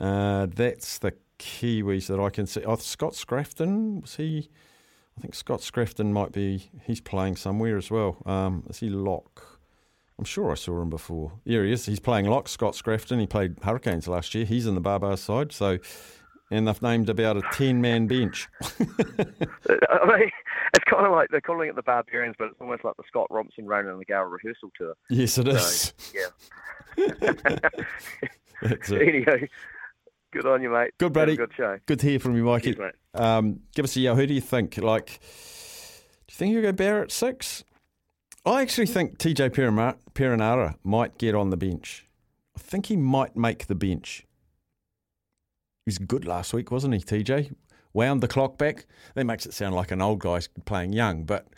Uh, 0.00 0.46
that's 0.52 0.98
the 0.98 1.12
Kiwis 1.38 2.08
that 2.08 2.18
I 2.20 2.30
can 2.30 2.46
see. 2.46 2.64
Oh, 2.64 2.76
Scott 2.76 3.12
Scrafton, 3.12 4.02
was 4.02 4.16
he? 4.16 4.48
I 5.16 5.20
think 5.22 5.34
Scott 5.34 5.60
Scrafton 5.60 6.12
might 6.12 6.32
be, 6.32 6.70
he's 6.84 7.00
playing 7.00 7.36
somewhere 7.36 7.76
as 7.76 7.90
well. 7.90 8.18
Um, 8.26 8.64
is 8.68 8.80
he 8.80 8.88
lock? 8.90 9.55
I'm 10.18 10.24
sure 10.24 10.50
I 10.50 10.54
saw 10.54 10.80
him 10.80 10.88
before. 10.90 11.32
Here 11.44 11.64
he 11.64 11.72
is. 11.72 11.84
He's 11.86 12.00
playing 12.00 12.26
lock, 12.26 12.48
Scott 12.48 12.72
Scrafton. 12.74 13.20
He 13.20 13.26
played 13.26 13.56
Hurricanes 13.62 14.08
last 14.08 14.34
year. 14.34 14.46
He's 14.46 14.66
in 14.66 14.74
the 14.74 14.80
Barbars 14.80 15.18
side. 15.18 15.52
So, 15.52 15.78
and 16.50 16.66
they've 16.66 16.80
named 16.80 17.10
about 17.10 17.36
a 17.36 17.42
10 17.52 17.80
man 17.82 18.06
bench. 18.06 18.48
I 18.62 18.66
mean, 19.18 20.30
it's 20.74 20.84
kind 20.88 21.04
of 21.04 21.12
like 21.12 21.28
they're 21.30 21.42
calling 21.42 21.68
it 21.68 21.76
the 21.76 21.82
Barbarians, 21.82 22.36
but 22.38 22.46
it's 22.46 22.60
almost 22.60 22.82
like 22.82 22.96
the 22.96 23.02
Scott 23.08 23.26
Robertson 23.30 23.66
Ronan 23.66 23.90
and 23.92 24.00
the 24.00 24.06
Gala 24.06 24.26
rehearsal 24.26 24.70
tour. 24.78 24.94
yes, 25.10 25.36
it 25.36 25.48
is. 25.48 25.92
So, 25.98 26.18
yeah. 26.18 26.28
That's 28.62 28.90
it. 28.90 29.02
anyway, 29.02 29.50
good 30.32 30.46
on 30.46 30.62
you, 30.62 30.70
mate. 30.70 30.92
Good, 30.96 31.12
buddy. 31.12 31.36
Good 31.36 31.52
show. 31.54 31.78
Good 31.84 32.00
to 32.00 32.06
hear 32.08 32.18
from 32.18 32.36
you, 32.36 32.44
Mikey. 32.44 32.72
Cheers. 32.74 32.94
Um, 33.12 33.60
give 33.74 33.84
us 33.84 33.94
a 33.96 34.00
yell. 34.00 34.16
Who 34.16 34.26
do 34.26 34.32
you 34.32 34.40
think? 34.40 34.78
Like, 34.78 35.06
do 35.06 36.32
you 36.32 36.36
think 36.36 36.52
you'll 36.54 36.62
go 36.62 36.72
Barrett 36.72 37.12
six? 37.12 37.64
I 38.46 38.62
actually 38.62 38.86
think 38.86 39.18
TJ 39.18 39.50
Perenara 40.14 40.76
might 40.84 41.18
get 41.18 41.34
on 41.34 41.50
the 41.50 41.56
bench. 41.56 42.06
I 42.56 42.60
think 42.60 42.86
he 42.86 42.96
might 42.96 43.36
make 43.36 43.66
the 43.66 43.74
bench. 43.74 44.24
He 45.84 45.88
was 45.88 45.98
good 45.98 46.24
last 46.24 46.54
week, 46.54 46.70
wasn't 46.70 46.94
he, 46.94 47.00
TJ? 47.00 47.52
Wound 47.92 48.20
the 48.20 48.28
clock 48.28 48.56
back. 48.56 48.86
That 49.16 49.24
makes 49.24 49.46
it 49.46 49.52
sound 49.52 49.74
like 49.74 49.90
an 49.90 50.00
old 50.00 50.20
guy 50.20 50.40
playing 50.64 50.92
young, 50.92 51.24
but 51.24 51.48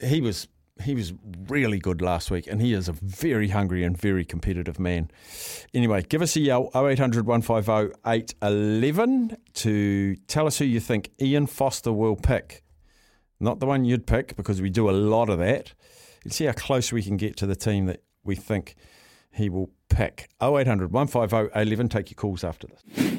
he 0.00 0.22
was 0.22 0.48
he 0.82 0.94
was 0.94 1.12
really 1.48 1.78
good 1.78 2.00
last 2.00 2.30
week, 2.30 2.46
and 2.46 2.62
he 2.62 2.72
is 2.72 2.88
a 2.88 2.92
very 2.92 3.48
hungry 3.48 3.84
and 3.84 3.96
very 3.96 4.24
competitive 4.24 4.80
man. 4.80 5.10
Anyway, 5.74 6.02
give 6.02 6.22
us 6.22 6.34
a 6.34 6.40
yell 6.40 6.70
0800 6.74 7.26
150 7.26 7.94
811 8.06 9.36
to 9.52 10.16
tell 10.28 10.46
us 10.46 10.58
who 10.58 10.64
you 10.64 10.80
think 10.80 11.10
Ian 11.20 11.46
Foster 11.46 11.92
will 11.92 12.16
pick. 12.16 12.63
Not 13.40 13.60
the 13.60 13.66
one 13.66 13.84
you'd 13.84 14.06
pick 14.06 14.36
because 14.36 14.62
we 14.62 14.70
do 14.70 14.88
a 14.88 14.92
lot 14.92 15.28
of 15.28 15.38
that. 15.38 15.74
Let's 16.24 16.36
see 16.36 16.46
how 16.46 16.52
close 16.52 16.92
we 16.92 17.02
can 17.02 17.16
get 17.16 17.36
to 17.38 17.46
the 17.46 17.56
team 17.56 17.86
that 17.86 18.02
we 18.24 18.34
think 18.34 18.76
he 19.30 19.48
will 19.48 19.70
pick. 19.88 20.28
0800 20.42 20.92
150 20.92 21.50
811. 21.58 21.88
Take 21.88 22.10
your 22.10 22.16
calls 22.16 22.44
after 22.44 22.66
this. 22.66 23.18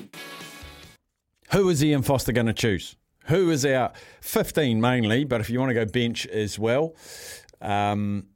Who 1.51 1.69
is 1.69 1.83
Ian 1.83 2.01
Foster 2.01 2.31
going 2.31 2.47
to 2.47 2.53
choose? 2.53 2.95
Who 3.25 3.49
is 3.49 3.65
our 3.65 3.91
15 4.21 4.79
mainly, 4.79 5.23
but 5.23 5.41
if 5.41 5.49
you 5.49 5.59
want 5.59 5.71
to 5.71 5.73
go 5.73 5.85
bench 5.85 6.27
as 6.27 6.59
well, 6.59 6.95
um, 7.61 8.27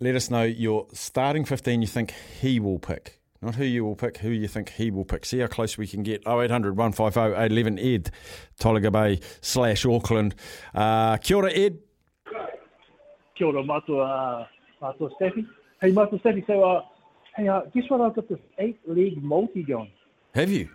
let 0.00 0.14
us 0.14 0.30
know 0.30 0.42
your 0.42 0.86
starting 0.92 1.44
15 1.44 1.80
you 1.80 1.88
think 1.88 2.12
he 2.40 2.60
will 2.60 2.78
pick. 2.78 3.20
Not 3.46 3.54
who 3.54 3.64
you 3.64 3.84
will 3.84 3.94
pick, 3.94 4.16
who 4.16 4.30
you 4.30 4.48
think 4.48 4.70
he 4.70 4.90
will 4.90 5.04
pick. 5.04 5.24
See 5.24 5.38
how 5.38 5.46
close 5.46 5.78
we 5.78 5.86
can 5.86 6.02
get. 6.02 6.26
0800 6.26 6.76
150 6.76 7.20
811 7.20 7.78
Ed, 7.78 8.10
Tolaga 8.60 8.90
Bay 8.90 9.20
slash 9.40 9.86
Auckland. 9.86 10.34
Uh, 10.74 11.16
kia 11.18 11.36
ora, 11.36 11.52
Ed. 11.52 11.78
Kia 13.38 13.46
ora, 13.46 13.62
matua, 13.62 14.02
uh, 14.02 14.46
matua 14.82 15.10
Steffi. 15.20 15.46
Hey, 15.80 15.92
matua 15.92 16.18
Steffi, 16.18 16.44
so, 16.44 16.60
uh, 16.64 16.82
hey, 17.36 17.46
uh, 17.46 17.60
guess 17.72 17.84
what? 17.88 18.00
I've 18.00 18.16
got 18.16 18.28
this 18.28 18.40
eight 18.58 18.80
league 18.84 19.22
multi 19.22 19.62
going, 19.62 19.92
Have 20.34 20.50
you? 20.50 20.68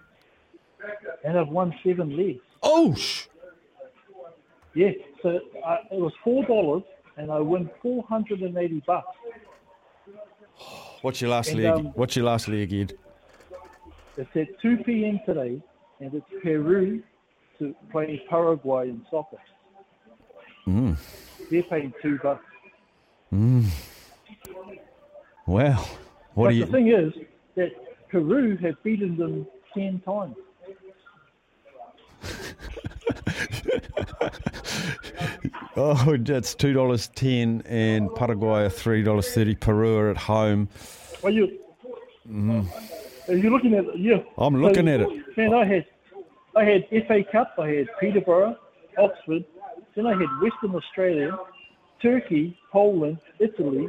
and 1.26 1.38
I've 1.38 1.50
won 1.50 1.76
seven 1.86 2.16
legs. 2.16 2.40
Oh, 2.64 2.96
sh- 2.96 3.28
Yeah, 4.76 4.92
so 5.22 5.42
uh, 5.66 5.78
it 5.92 6.00
was 6.00 6.14
four 6.24 6.46
dollars, 6.46 6.84
and 7.18 7.30
I 7.34 7.40
win 7.40 7.70
four 7.82 8.02
hundred 8.08 8.40
and 8.44 8.56
eighty 8.58 8.82
bucks. 8.88 9.10
What's 11.02 11.22
your 11.22 11.30
last 11.32 11.50
And, 11.52 11.64
leg? 11.64 11.74
um, 11.74 11.86
what's 11.96 12.16
your 12.16 12.26
last 12.26 12.48
league, 12.48 12.74
Ed? 12.74 12.94
It's 14.18 14.30
at 14.36 14.60
two 14.62 14.78
p.m. 14.78 15.20
today, 15.26 15.62
and 16.00 16.14
it's 16.14 16.26
Peru 16.44 17.02
to 17.60 17.76
play 17.92 18.22
Paraguay 18.30 18.90
in 18.90 19.06
soccer. 19.10 19.38
Mm. 20.68 20.98
They're 21.50 21.64
paying 21.64 21.94
two 22.02 22.20
bucks. 22.22 22.44
Well, 25.48 25.90
What 26.34 26.46
but 26.46 26.50
do 26.52 26.56
you? 26.56 26.66
the 26.66 26.72
thing 26.72 26.88
is 26.90 27.14
that 27.56 27.72
Peru 28.10 28.58
have 28.58 28.82
beaten 28.84 29.18
them 29.18 29.48
ten 29.74 30.00
times. 30.02 30.36
Oh, 35.78 36.18
that's 36.18 36.54
two 36.54 36.74
dollars 36.74 37.08
ten, 37.16 37.64
and 37.66 38.14
Paraguay 38.14 38.66
are 38.66 38.70
three 38.70 39.04
dollars 39.04 39.34
thirty. 39.34 39.56
Peru 39.56 39.96
are 39.98 40.10
at 40.10 40.18
home. 40.18 40.68
Are 41.24 41.30
you? 41.30 41.60
Mm-hmm. 42.30 43.32
Are 43.32 43.36
you 43.36 43.50
looking 43.50 43.74
at 43.76 43.86
it? 43.86 43.98
Yeah. 43.98 44.22
I'm 44.38 44.62
looking 44.62 44.90
at 44.90 45.00
it. 45.00 45.38
Man, 45.38 45.54
I 45.54 45.66
had, 45.66 45.86
I 46.56 46.66
had 46.66 46.88
FA 47.08 47.24
Cup. 47.24 47.54
I 47.58 47.70
had 47.70 47.88
Peterborough, 48.00 48.58
Oxford. 48.98 49.46
Then 49.96 50.08
I 50.08 50.12
had 50.12 50.28
Western 50.42 50.76
Australia, 50.76 51.38
Turkey, 52.02 52.58
Poland, 52.72 53.20
Italy, 53.40 53.88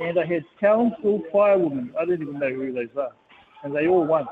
and 0.00 0.18
I 0.18 0.26
had 0.26 0.44
Townsville 0.60 1.22
Firewomen. 1.32 1.94
I 1.98 2.04
didn't 2.04 2.28
even 2.28 2.38
know 2.38 2.52
who 2.52 2.72
those 2.72 2.94
are, 2.98 3.12
and 3.62 3.74
they 3.74 3.88
all 3.88 4.04
won. 4.04 4.26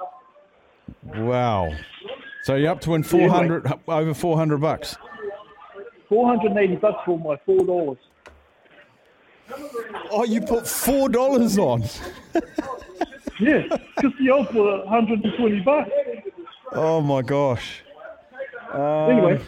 Wow. 1.02 1.72
So 2.44 2.56
you're 2.56 2.70
up 2.70 2.80
to 2.82 2.90
win 2.90 3.02
four 3.02 3.30
hundred 3.30 3.66
over 3.88 4.12
four 4.12 4.36
hundred 4.36 4.58
bucks. 4.58 4.98
Four 6.10 6.28
hundred 6.28 6.50
and 6.50 6.58
eighty 6.58 6.76
bucks 6.76 6.98
for 7.06 7.18
my 7.18 7.36
four 7.46 7.64
dollars. 7.64 7.96
Oh, 10.10 10.24
you 10.24 10.42
put 10.42 10.68
four 10.68 11.08
dollars 11.08 11.56
on. 11.56 11.84
Yeah, 13.40 13.62
because 13.96 14.12
the 14.20 14.30
odds 14.30 14.52
were 14.52 14.84
120 14.84 15.60
bucks. 15.60 15.90
Oh 16.72 17.00
my 17.00 17.22
gosh. 17.22 17.82
Anyway, 18.72 19.40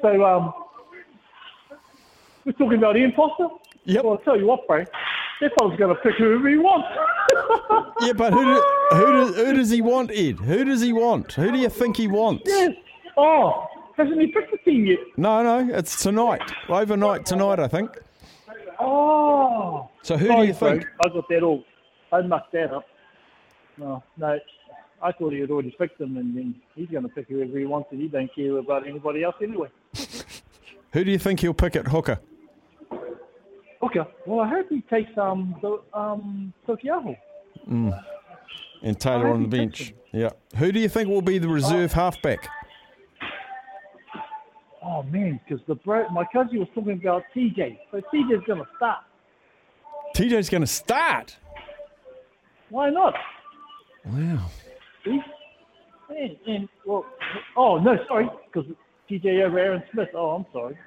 so 0.00 0.24
um, 0.24 0.54
we're 2.44 2.52
talking 2.52 2.78
about 2.78 2.96
Ian 2.96 3.12
Foster. 3.12 3.48
Yep. 3.84 4.04
Well, 4.04 4.12
I'll 4.14 4.18
tell 4.20 4.38
you 4.38 4.46
what, 4.46 4.66
bro. 4.68 4.84
That 5.40 5.52
fella's 5.58 5.78
going 5.78 5.94
to 5.94 6.00
pick 6.00 6.14
whoever 6.14 6.48
he 6.48 6.56
wants. 6.58 6.88
Yeah, 8.00 8.12
but 8.12 8.32
who, 8.32 8.44
do, 8.44 8.62
who, 8.90 9.12
does, 9.12 9.36
who 9.36 9.52
does 9.54 9.70
he 9.70 9.80
want, 9.80 10.10
Ed? 10.12 10.38
Who 10.40 10.64
does 10.64 10.82
he 10.82 10.92
want? 10.92 11.32
Who 11.32 11.50
do 11.50 11.58
you 11.58 11.68
think 11.68 11.96
he 11.96 12.06
wants? 12.06 12.42
yes. 12.46 12.74
Oh, 13.16 13.66
hasn't 13.96 14.20
he 14.20 14.26
picked 14.26 14.52
the 14.52 14.58
team 14.58 14.84
yet? 14.86 14.98
No, 15.16 15.42
no, 15.42 15.74
it's 15.74 16.02
tonight. 16.02 16.42
Overnight 16.68 17.24
tonight, 17.24 17.58
I 17.58 17.66
think. 17.68 17.90
Oh. 18.78 19.88
So 20.02 20.16
who 20.16 20.26
do 20.26 20.32
Sorry, 20.32 20.46
you 20.48 20.52
think? 20.52 20.82
bro. 20.82 21.10
I 21.10 21.14
got 21.14 21.28
that 21.30 21.42
all. 21.42 21.64
I 22.12 22.20
mucked 22.22 22.52
that 22.52 22.72
up. 22.72 22.86
No, 23.78 24.02
no. 24.18 24.38
I 25.02 25.12
thought 25.12 25.32
he 25.32 25.40
had 25.40 25.50
already 25.50 25.74
picked 25.78 25.98
them, 25.98 26.16
and 26.16 26.36
then 26.36 26.54
he's 26.74 26.88
going 26.88 27.02
to 27.02 27.08
pick 27.08 27.28
whoever 27.28 27.58
he 27.58 27.64
wants, 27.64 27.88
and 27.92 28.00
he 28.00 28.08
don't 28.08 28.32
care 28.34 28.56
about 28.58 28.86
anybody 28.86 29.22
else 29.24 29.36
anyway. 29.42 29.68
Who 30.92 31.04
do 31.04 31.10
you 31.10 31.18
think 31.18 31.40
he'll 31.40 31.54
pick 31.54 31.76
at 31.76 31.88
hooker? 31.88 32.18
Hooker. 33.80 34.06
Well, 34.24 34.40
I 34.40 34.48
hope 34.48 34.68
he 34.70 34.80
takes 34.82 35.16
um 35.18 35.56
the 35.60 35.80
um 35.92 36.52
Taukei'aho. 36.66 37.16
Mm. 37.70 38.04
And 38.82 39.00
Taylor 39.00 39.28
on 39.28 39.42
the 39.42 39.48
bench. 39.48 39.94
Yeah. 40.12 40.30
Who 40.56 40.72
do 40.72 40.80
you 40.80 40.88
think 40.88 41.08
will 41.08 41.22
be 41.22 41.38
the 41.38 41.48
reserve 41.48 41.92
oh. 41.92 42.00
halfback? 42.00 42.48
Oh 44.82 45.02
man, 45.02 45.40
because 45.46 45.64
the 45.66 45.74
bro, 45.74 46.08
my 46.10 46.24
cousin 46.32 46.60
was 46.60 46.68
talking 46.74 46.92
about 46.92 47.24
TJ. 47.34 47.78
So 47.90 48.00
TJ's 48.12 48.46
going 48.46 48.60
to 48.60 48.68
start. 48.76 49.02
TJ's 50.14 50.48
going 50.48 50.60
to 50.60 50.66
start. 50.66 51.36
Why 52.70 52.90
not? 52.90 53.14
Wow. 54.04 54.46
See? 55.04 55.20
And, 56.08 56.36
and 56.46 56.68
well, 56.84 57.04
oh 57.56 57.78
no, 57.78 57.96
sorry, 58.06 58.28
because 58.46 58.70
TJ 59.10 59.42
over 59.44 59.58
Aaron 59.58 59.82
Smith. 59.92 60.08
Oh, 60.14 60.30
I'm 60.30 60.46
sorry. 60.52 60.78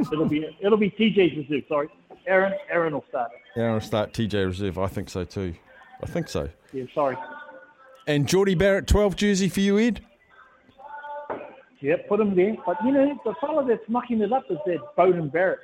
it'll 0.12 0.28
be 0.28 0.56
it'll 0.60 0.76
be 0.76 0.90
TJ's 0.90 1.36
reserve. 1.36 1.62
Sorry, 1.68 1.88
Aaron. 2.28 2.52
Aaron 2.70 2.92
will 2.94 3.04
start. 3.08 3.30
Aaron 3.56 3.74
will 3.74 3.80
start 3.80 4.12
TJ 4.12 4.46
reserve. 4.46 4.78
I 4.78 4.86
think 4.86 5.08
so 5.08 5.24
too. 5.24 5.54
I 6.02 6.06
think 6.06 6.28
so. 6.28 6.48
Yeah, 6.72 6.84
sorry. 6.94 7.16
And 8.06 8.26
Jordie 8.28 8.54
Barrett 8.54 8.86
12 8.86 9.16
jersey 9.16 9.48
for 9.48 9.60
you, 9.60 9.78
Ed? 9.78 10.00
Yeah, 11.80 11.96
put 12.08 12.20
him 12.20 12.34
there. 12.34 12.56
But 12.66 12.76
you 12.84 12.92
know, 12.92 13.18
the 13.24 13.34
fellow 13.40 13.66
that's 13.66 13.86
mucking 13.88 14.20
it 14.20 14.32
up 14.32 14.44
is 14.50 14.58
that 14.66 14.78
Beauden 14.96 15.30
Barrett. 15.32 15.60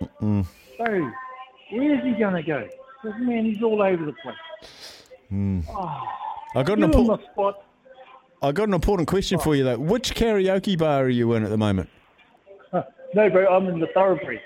So, 0.00 0.44
where 0.78 1.94
is 1.98 2.04
he 2.04 2.12
going 2.18 2.34
to 2.34 2.42
go? 2.42 2.68
This 3.02 3.12
man, 3.20 3.44
he's 3.44 3.62
all 3.62 3.82
over 3.82 4.04
the 4.04 4.12
place. 4.22 5.04
Hmm. 5.28 5.60
Ah, 5.70 6.02
I 6.54 6.62
got 6.62 6.78
an 6.78 6.90
Get 6.90 6.94
him 6.94 7.10
on 7.10 7.18
important. 7.18 7.30
spot. 7.32 7.64
I 8.42 8.52
got 8.52 8.68
an 8.68 8.74
important 8.74 9.08
question 9.08 9.38
for 9.38 9.54
you 9.54 9.64
though. 9.64 9.78
Which 9.78 10.14
karaoke 10.14 10.78
bar 10.78 11.04
are 11.04 11.08
you 11.08 11.32
in 11.34 11.44
at 11.44 11.50
the 11.50 11.56
moment? 11.56 11.88
No, 12.72 13.30
bro, 13.30 13.46
I'm 13.46 13.66
in 13.68 13.78
the 13.78 13.86
thoroughbred. 13.94 14.40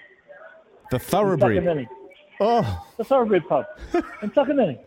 The 0.91 0.99
Thoroughbred. 0.99 1.63
Takanini. 1.63 1.89
Oh, 2.41 2.87
The 2.97 3.05
thoroughbred 3.05 3.49
pub 3.49 3.67
in 4.23 4.31
Takanini. 4.31 4.79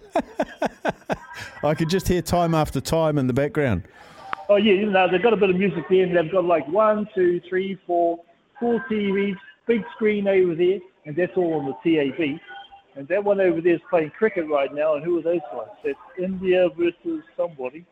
I 1.63 1.75
could 1.75 1.89
just 1.89 2.07
hear 2.07 2.21
time 2.21 2.55
after 2.55 2.79
time 2.79 3.17
in 3.17 3.27
the 3.27 3.33
background. 3.33 3.83
Oh 4.49 4.55
yeah, 4.55 4.73
you 4.73 4.89
know 4.89 5.09
they've 5.09 5.21
got 5.21 5.33
a 5.33 5.37
bit 5.37 5.49
of 5.49 5.55
music 5.57 5.85
there, 5.89 6.03
and 6.03 6.15
they've 6.15 6.31
got 6.31 6.45
like 6.45 6.67
one, 6.67 7.07
two, 7.13 7.41
three, 7.47 7.77
four, 7.85 8.19
four 8.59 8.83
TVs, 8.89 9.35
big 9.67 9.83
screen 9.95 10.27
over 10.27 10.55
there, 10.55 10.79
and 11.05 11.15
that's 11.15 11.35
all 11.35 11.53
on 11.59 11.65
the 11.65 11.73
TAB. 11.83 12.39
And 12.95 13.07
that 13.07 13.23
one 13.23 13.39
over 13.39 13.61
there 13.61 13.75
is 13.75 13.81
playing 13.89 14.11
cricket 14.11 14.47
right 14.49 14.73
now. 14.73 14.95
And 14.95 15.03
who 15.05 15.19
are 15.19 15.21
those 15.21 15.39
guys? 15.53 15.67
That's 15.83 15.97
India 16.17 16.69
versus 16.77 17.23
somebody. 17.37 17.85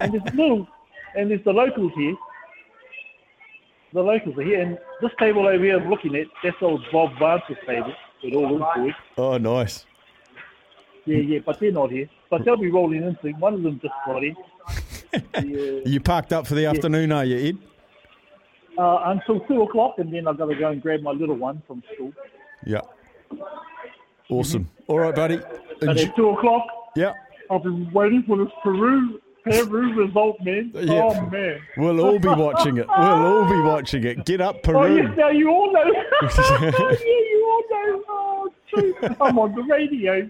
and 0.00 0.12
there's 0.14 0.34
little, 0.34 0.66
and 1.16 1.30
there's 1.30 1.44
the 1.44 1.52
locals 1.52 1.92
here. 1.96 2.16
The 3.92 4.00
locals 4.00 4.38
are 4.38 4.42
here, 4.42 4.60
and 4.62 4.78
this 5.00 5.10
table 5.18 5.46
over 5.46 5.62
here 5.62 5.78
I'm 5.78 5.90
looking 5.90 6.16
at, 6.16 6.26
that's 6.42 6.56
old 6.62 6.82
Bob 6.90 7.10
Vance's 7.18 7.56
table 7.66 7.92
with 8.24 8.34
all 8.34 8.58
those 8.58 8.68
boys. 8.74 8.94
Oh, 9.18 9.36
nice. 9.36 9.84
Yeah, 11.04 11.18
yeah, 11.18 11.40
but 11.44 11.60
they're 11.60 11.72
not 11.72 11.90
here. 11.90 12.08
But 12.30 12.44
they'll 12.44 12.56
be 12.56 12.70
rolling 12.70 13.02
in 13.02 13.18
soon. 13.20 13.38
One 13.38 13.54
of 13.54 13.62
them 13.62 13.80
just 13.82 13.94
got 14.06 14.24
in. 14.24 14.36
Yeah. 15.44 15.80
You 15.84 16.00
parked 16.00 16.32
up 16.32 16.46
for 16.46 16.54
the 16.54 16.64
afternoon, 16.64 17.12
are 17.12 17.24
you, 17.24 17.48
Ed? 17.48 17.58
uh, 18.78 19.02
until 19.06 19.40
two 19.40 19.62
o'clock, 19.62 19.94
and 19.98 20.12
then 20.12 20.26
I've 20.26 20.38
got 20.38 20.46
to 20.46 20.54
go 20.54 20.70
and 20.70 20.80
grab 20.80 21.02
my 21.02 21.12
little 21.12 21.36
one 21.36 21.62
from 21.66 21.82
school. 21.94 22.12
Yeah. 22.64 22.80
Awesome. 24.28 24.68
All 24.86 24.98
right, 24.98 25.14
buddy. 25.14 25.40
And 25.80 25.98
at 25.98 26.16
two 26.16 26.30
o'clock, 26.30 26.66
yeah. 26.96 27.12
I've 27.50 27.62
been 27.62 27.92
waiting 27.92 28.24
for 28.26 28.38
this 28.38 28.52
Peru 28.62 29.20
Peru 29.44 29.94
result, 29.94 30.36
man. 30.42 30.70
Yeah. 30.74 31.02
Oh 31.02 31.26
man. 31.26 31.60
We'll 31.76 32.00
all 32.00 32.18
be 32.18 32.28
watching 32.28 32.76
it. 32.76 32.86
We'll 32.86 33.26
all 33.26 33.44
be 33.44 33.58
watching 33.60 34.04
it. 34.04 34.24
Get 34.24 34.40
up, 34.40 34.56
Oh 34.68 34.84
yes, 34.86 35.06
Peru. 35.06 35.16
now 35.16 35.28
you 35.30 35.50
all 35.50 35.72
know. 35.72 35.82
yeah, 36.22 36.80
you 37.00 37.48
all 37.50 37.64
know. 37.70 38.04
Oh. 38.08 38.52
I'm 39.20 39.38
on 39.38 39.54
the 39.54 39.62
radio. 39.64 40.28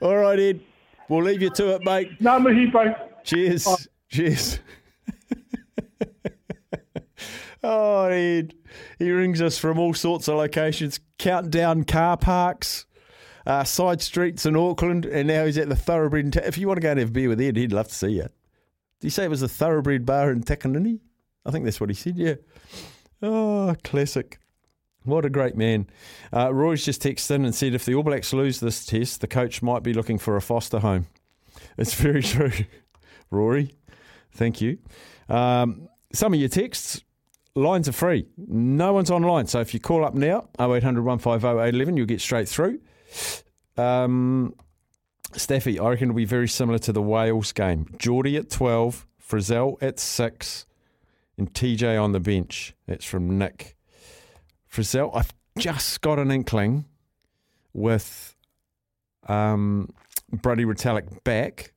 All 0.00 0.16
right, 0.16 0.38
Ed. 0.38 0.60
We'll 1.08 1.22
leave 1.24 1.42
you 1.42 1.50
to 1.50 1.74
it, 1.74 1.82
mate. 1.84 2.18
Namahi, 2.20 2.70
bro. 2.70 2.94
Cheers. 3.24 3.88
Cheers. 4.08 4.60
oh, 7.62 8.04
Ed. 8.06 8.54
He 8.98 9.10
rings 9.10 9.42
us 9.42 9.58
from 9.58 9.78
all 9.78 9.92
sorts 9.94 10.28
of 10.28 10.36
locations, 10.36 11.00
countdown 11.18 11.84
car 11.84 12.16
parks, 12.16 12.86
uh, 13.46 13.64
side 13.64 14.00
streets 14.02 14.46
in 14.46 14.56
Auckland, 14.56 15.06
and 15.06 15.28
now 15.28 15.44
he's 15.44 15.58
at 15.58 15.68
the 15.68 15.76
Thoroughbred. 15.76 16.36
If 16.36 16.58
you 16.58 16.66
want 16.68 16.78
to 16.78 16.82
go 16.82 16.90
and 16.90 16.98
have 17.00 17.08
a 17.08 17.12
beer 17.12 17.28
with 17.28 17.40
Ed, 17.40 17.56
he'd 17.56 17.72
love 17.72 17.88
to 17.88 17.94
see 17.94 18.10
you. 18.12 18.22
Did 18.22 19.06
you 19.06 19.10
say 19.10 19.24
it 19.24 19.30
was 19.30 19.40
the 19.40 19.48
Thoroughbred 19.48 20.06
bar 20.06 20.30
in 20.30 20.42
Takanini? 20.42 21.00
I 21.44 21.50
think 21.50 21.64
that's 21.64 21.80
what 21.80 21.90
he 21.90 21.94
said, 21.94 22.16
yeah. 22.16 22.34
Oh, 23.20 23.74
classic. 23.82 24.38
What 25.04 25.24
a 25.24 25.30
great 25.30 25.56
man. 25.56 25.88
Uh, 26.32 26.54
Roy's 26.54 26.84
just 26.84 27.02
texted 27.02 27.32
in 27.32 27.44
and 27.44 27.54
said 27.54 27.74
if 27.74 27.84
the 27.84 27.94
All 27.94 28.04
Blacks 28.04 28.32
lose 28.32 28.60
this 28.60 28.86
test, 28.86 29.20
the 29.20 29.26
coach 29.26 29.60
might 29.60 29.82
be 29.82 29.92
looking 29.92 30.18
for 30.18 30.36
a 30.36 30.42
foster 30.42 30.78
home. 30.78 31.06
It's 31.78 31.94
very 31.94 32.22
true. 32.34 32.52
Rory, 33.30 33.74
thank 34.32 34.60
you. 34.60 34.78
Um, 35.28 35.88
some 36.12 36.34
of 36.34 36.40
your 36.40 36.48
texts. 36.48 37.02
lines 37.54 37.88
are 37.88 37.92
free. 37.92 38.26
No 38.36 38.92
one's 38.92 39.10
online. 39.10 39.46
So 39.46 39.60
if 39.60 39.72
you 39.74 39.80
call 39.80 40.04
up 40.04 40.14
now, 40.14 40.48
0800 40.60 41.02
150 41.02 41.46
811, 41.46 41.96
you'll 41.96 42.06
get 42.06 42.20
straight 42.20 42.48
through. 42.48 42.80
Um, 43.76 44.54
Staffy, 45.32 45.78
I 45.78 45.90
reckon 45.90 46.10
it'll 46.10 46.16
be 46.16 46.24
very 46.24 46.48
similar 46.48 46.78
to 46.80 46.92
the 46.92 47.02
Wales 47.02 47.52
game. 47.52 47.86
Jordie 47.98 48.36
at 48.36 48.50
12, 48.50 49.06
Frizell 49.26 49.82
at 49.82 49.98
6, 49.98 50.66
and 51.38 51.52
TJ 51.52 52.02
on 52.02 52.12
the 52.12 52.20
bench. 52.20 52.74
That's 52.86 53.04
from 53.04 53.38
Nick. 53.38 53.76
Frizell, 54.70 55.10
I've 55.14 55.32
just 55.58 56.00
got 56.00 56.18
an 56.18 56.30
inkling 56.30 56.84
with 57.72 58.36
um, 59.28 59.88
Brodie 60.30 60.64
Retallick 60.64 61.24
back. 61.24 61.72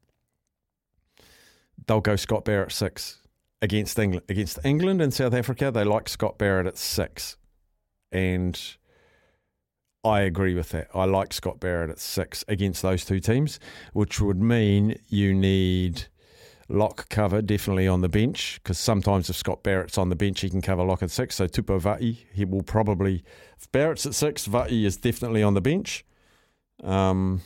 They'll 1.88 2.02
go 2.02 2.16
Scott 2.16 2.46
Barrett 2.46 2.68
at 2.68 2.72
six 2.72 3.20
against 3.62 4.00
England. 4.00 4.26
Against 4.30 4.60
England 4.64 5.02
and 5.02 5.14
South 5.14 5.34
Africa, 5.34 5.72
they 5.72 5.84
like 5.84 6.10
Scott 6.10 6.38
Barrett 6.38 6.68
at 6.68 6.78
six, 6.78 7.38
and 8.12 8.60
I 10.06 10.22
agree 10.22 10.54
with 10.54 10.70
that. 10.70 10.90
I 10.94 11.06
like 11.06 11.34
Scott 11.34 11.60
Barrett 11.60 11.90
at 11.90 11.98
six 11.98 12.46
against 12.48 12.84
those 12.84 13.04
two 13.04 13.20
teams, 13.20 13.60
which 13.94 14.22
would 14.22 14.40
mean 14.40 15.00
you 15.08 15.34
need 15.34 16.06
lock 16.70 17.10
cover 17.10 17.42
definitely 17.42 17.88
on 17.88 18.02
the 18.02 18.10
bench 18.10 18.60
because 18.62 18.78
sometimes 18.78 19.30
if 19.30 19.36
Scott 19.36 19.64
Barrett's 19.64 19.98
on 19.98 20.10
the 20.10 20.16
bench, 20.16 20.42
he 20.42 20.50
can 20.50 20.62
cover 20.62 20.84
lock 20.84 21.02
at 21.02 21.10
six. 21.10 21.36
So 21.36 21.48
Tupou 21.48 21.82
Vaa'i, 21.82 22.20
he 22.32 22.46
will 22.46 22.62
probably, 22.62 23.24
if 23.60 23.72
Barrett's 23.72 24.06
at 24.06 24.14
six, 24.14 24.48
Vaa'i 24.48 24.86
is 24.86 24.96
definitely 24.96 25.42
on 25.42 25.56
the 25.56 25.62
bench. 25.62 26.06
Um, 26.84 27.42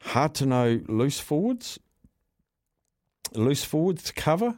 hard 0.00 0.34
to 0.36 0.46
know 0.46 0.80
loose 0.88 1.20
forwards. 1.20 1.78
Loose 3.34 3.64
forwards 3.64 4.04
to 4.04 4.14
cover. 4.14 4.56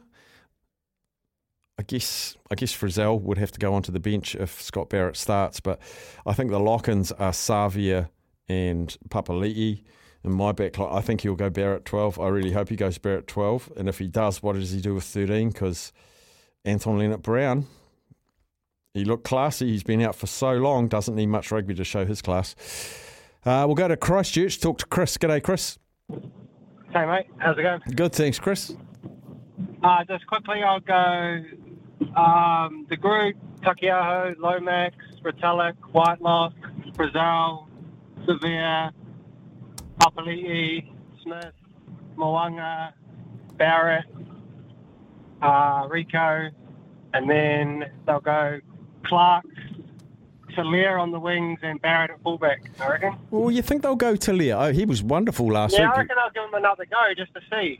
I 1.81 1.83
guess 1.83 2.37
I 2.51 2.53
guess 2.53 2.71
Frizell 2.77 3.19
would 3.21 3.39
have 3.39 3.51
to 3.53 3.59
go 3.59 3.73
onto 3.73 3.91
the 3.91 3.99
bench 3.99 4.35
if 4.35 4.61
Scott 4.61 4.87
Barrett 4.87 5.17
starts, 5.17 5.59
but 5.59 5.81
I 6.27 6.33
think 6.33 6.51
the 6.51 6.59
lock-ins 6.59 7.11
are 7.13 7.31
Savea 7.31 8.09
and 8.47 8.95
Papali'i 9.09 9.81
in 10.23 10.31
my 10.31 10.51
back 10.51 10.77
line. 10.77 10.93
I 10.93 11.01
think 11.01 11.21
he'll 11.21 11.33
go 11.33 11.49
Barrett 11.49 11.85
12. 11.85 12.19
I 12.19 12.27
really 12.27 12.51
hope 12.51 12.69
he 12.69 12.75
goes 12.75 12.99
Barrett 12.99 13.25
12. 13.25 13.73
And 13.77 13.89
if 13.89 13.97
he 13.97 14.07
does, 14.07 14.43
what 14.43 14.53
does 14.53 14.69
he 14.69 14.79
do 14.79 14.93
with 14.93 15.05
13? 15.05 15.49
Because 15.49 15.91
Anton 16.63 16.99
Lienert-Brown, 16.99 17.65
he 18.93 19.03
looked 19.03 19.23
classy. 19.23 19.69
He's 19.69 19.81
been 19.81 20.03
out 20.03 20.13
for 20.13 20.27
so 20.27 20.53
long, 20.53 20.87
doesn't 20.87 21.15
need 21.15 21.29
much 21.29 21.51
rugby 21.51 21.73
to 21.73 21.83
show 21.83 22.05
his 22.05 22.21
class. 22.21 22.53
Uh, 23.43 23.63
we'll 23.65 23.73
go 23.73 23.87
to 23.87 23.97
Christchurch, 23.97 24.61
talk 24.61 24.77
to 24.77 24.85
Chris. 24.85 25.17
G'day, 25.17 25.41
Chris. 25.41 25.79
Hey, 26.93 27.07
mate. 27.07 27.25
How's 27.39 27.57
it 27.57 27.63
going? 27.63 27.81
Good, 27.95 28.13
thanks, 28.13 28.37
Chris. 28.37 28.75
Uh, 29.83 30.03
just 30.07 30.27
quickly, 30.27 30.61
I'll 30.63 30.79
go 30.79 31.41
um, 32.15 32.85
the 32.89 32.97
group, 32.97 33.35
Taukei'aho, 33.61 34.37
Lomax, 34.39 34.95
Retallick, 35.23 35.75
Whitelock, 35.91 36.53
Brazil, 36.93 37.67
Savea, 38.25 38.91
Papali'i, 39.99 40.91
Smith, 41.23 41.53
Mo'unga, 42.15 42.93
Barrett, 43.57 44.05
uh, 45.41 45.87
Rieko, 45.87 46.51
and 47.13 47.29
then 47.29 47.91
they'll 48.05 48.19
go 48.19 48.59
Clarke, 49.05 49.45
Tele'a 50.55 50.99
on 50.99 51.11
the 51.11 51.19
wings, 51.19 51.59
and 51.63 51.81
Barrett 51.81 52.11
at 52.11 52.21
fullback, 52.23 52.69
I 52.79 52.89
reckon. 52.89 53.15
Well, 53.29 53.51
you 53.51 53.61
think 53.61 53.83
they'll 53.83 53.95
go 53.95 54.15
to 54.15 54.33
Leo? 54.33 54.59
Oh, 54.59 54.71
he 54.71 54.85
was 54.85 55.01
wonderful 55.01 55.47
last 55.47 55.73
Yeah, 55.73 55.87
week. 55.87 55.95
I 55.95 55.97
reckon 55.99 56.17
I'll 56.19 56.31
give 56.31 56.43
him 56.43 56.53
another 56.53 56.85
go 56.85 57.13
just 57.15 57.33
to 57.35 57.41
see. 57.51 57.79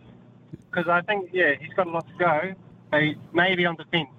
Because 0.70 0.88
I 0.88 1.02
think, 1.02 1.30
yeah, 1.34 1.54
he's 1.60 1.74
got 1.74 1.88
a 1.88 1.92
lot 1.92 2.08
to 2.08 2.14
go. 2.18 2.54
They 2.92 3.16
maybe 3.34 3.66
on 3.66 3.76
defence. 3.76 4.10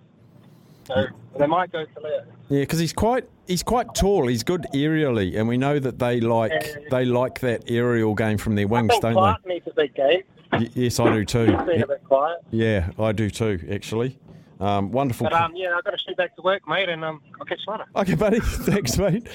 So 0.87 1.07
they 1.39 1.47
might 1.47 1.71
go 1.73 1.85
to 1.85 2.01
Leo. 2.01 2.25
Yeah, 2.49 2.61
because 2.61 2.79
he's 2.79 2.93
quite 2.93 3.29
he's 3.47 3.63
quite 3.63 3.95
tall. 3.95 4.27
He's 4.27 4.43
good 4.43 4.67
aerially, 4.75 5.39
and 5.39 5.49
we 5.49 5.57
know 5.57 5.79
that 5.79 5.99
they 5.99 6.21
like 6.21 6.53
Yeah. 6.53 6.77
they 6.91 7.05
like 7.05 7.41
that 7.41 7.65
aerial 7.71 8.15
game 8.15 8.39
from 8.39 8.55
their 8.57 8.67
I 8.67 8.71
wings, 8.71 8.89
think 8.91 9.03
don't 9.03 9.13
Clarke 9.15 9.47
needs 9.47 9.67
a 9.69 9.75
big 9.75 9.95
game. 9.95 10.23
they? 10.51 10.59
Y- 10.59 10.69
yes, 10.75 11.01
I 11.01 11.13
do 11.13 11.25
too. 11.25 11.45
He's 11.47 11.83
a 11.83 11.87
bit 11.87 12.03
quiet. 12.05 12.39
Yeah, 12.51 12.91
I 12.99 13.13
do 13.13 13.31
too. 13.31 13.61
Actually, 13.71 14.19
um, 14.61 14.91
wonderful. 14.93 15.25
But 15.25 15.33
um, 15.35 15.53
yeah, 15.57 15.75
I've 15.77 15.85
got 15.85 15.93
to 15.93 15.99
shoot 15.99 16.17
back 16.17 16.37
to 16.37 16.43
work, 16.43 16.67
mate, 16.69 16.89
and 16.89 17.05
um, 17.05 17.23
I'll 17.41 17.47
catch 17.47 17.61
you 17.67 17.73
later. 17.73 17.85
Okay, 17.97 18.15
buddy. 18.15 18.41
Thanks, 18.43 18.99
mate. 18.99 19.27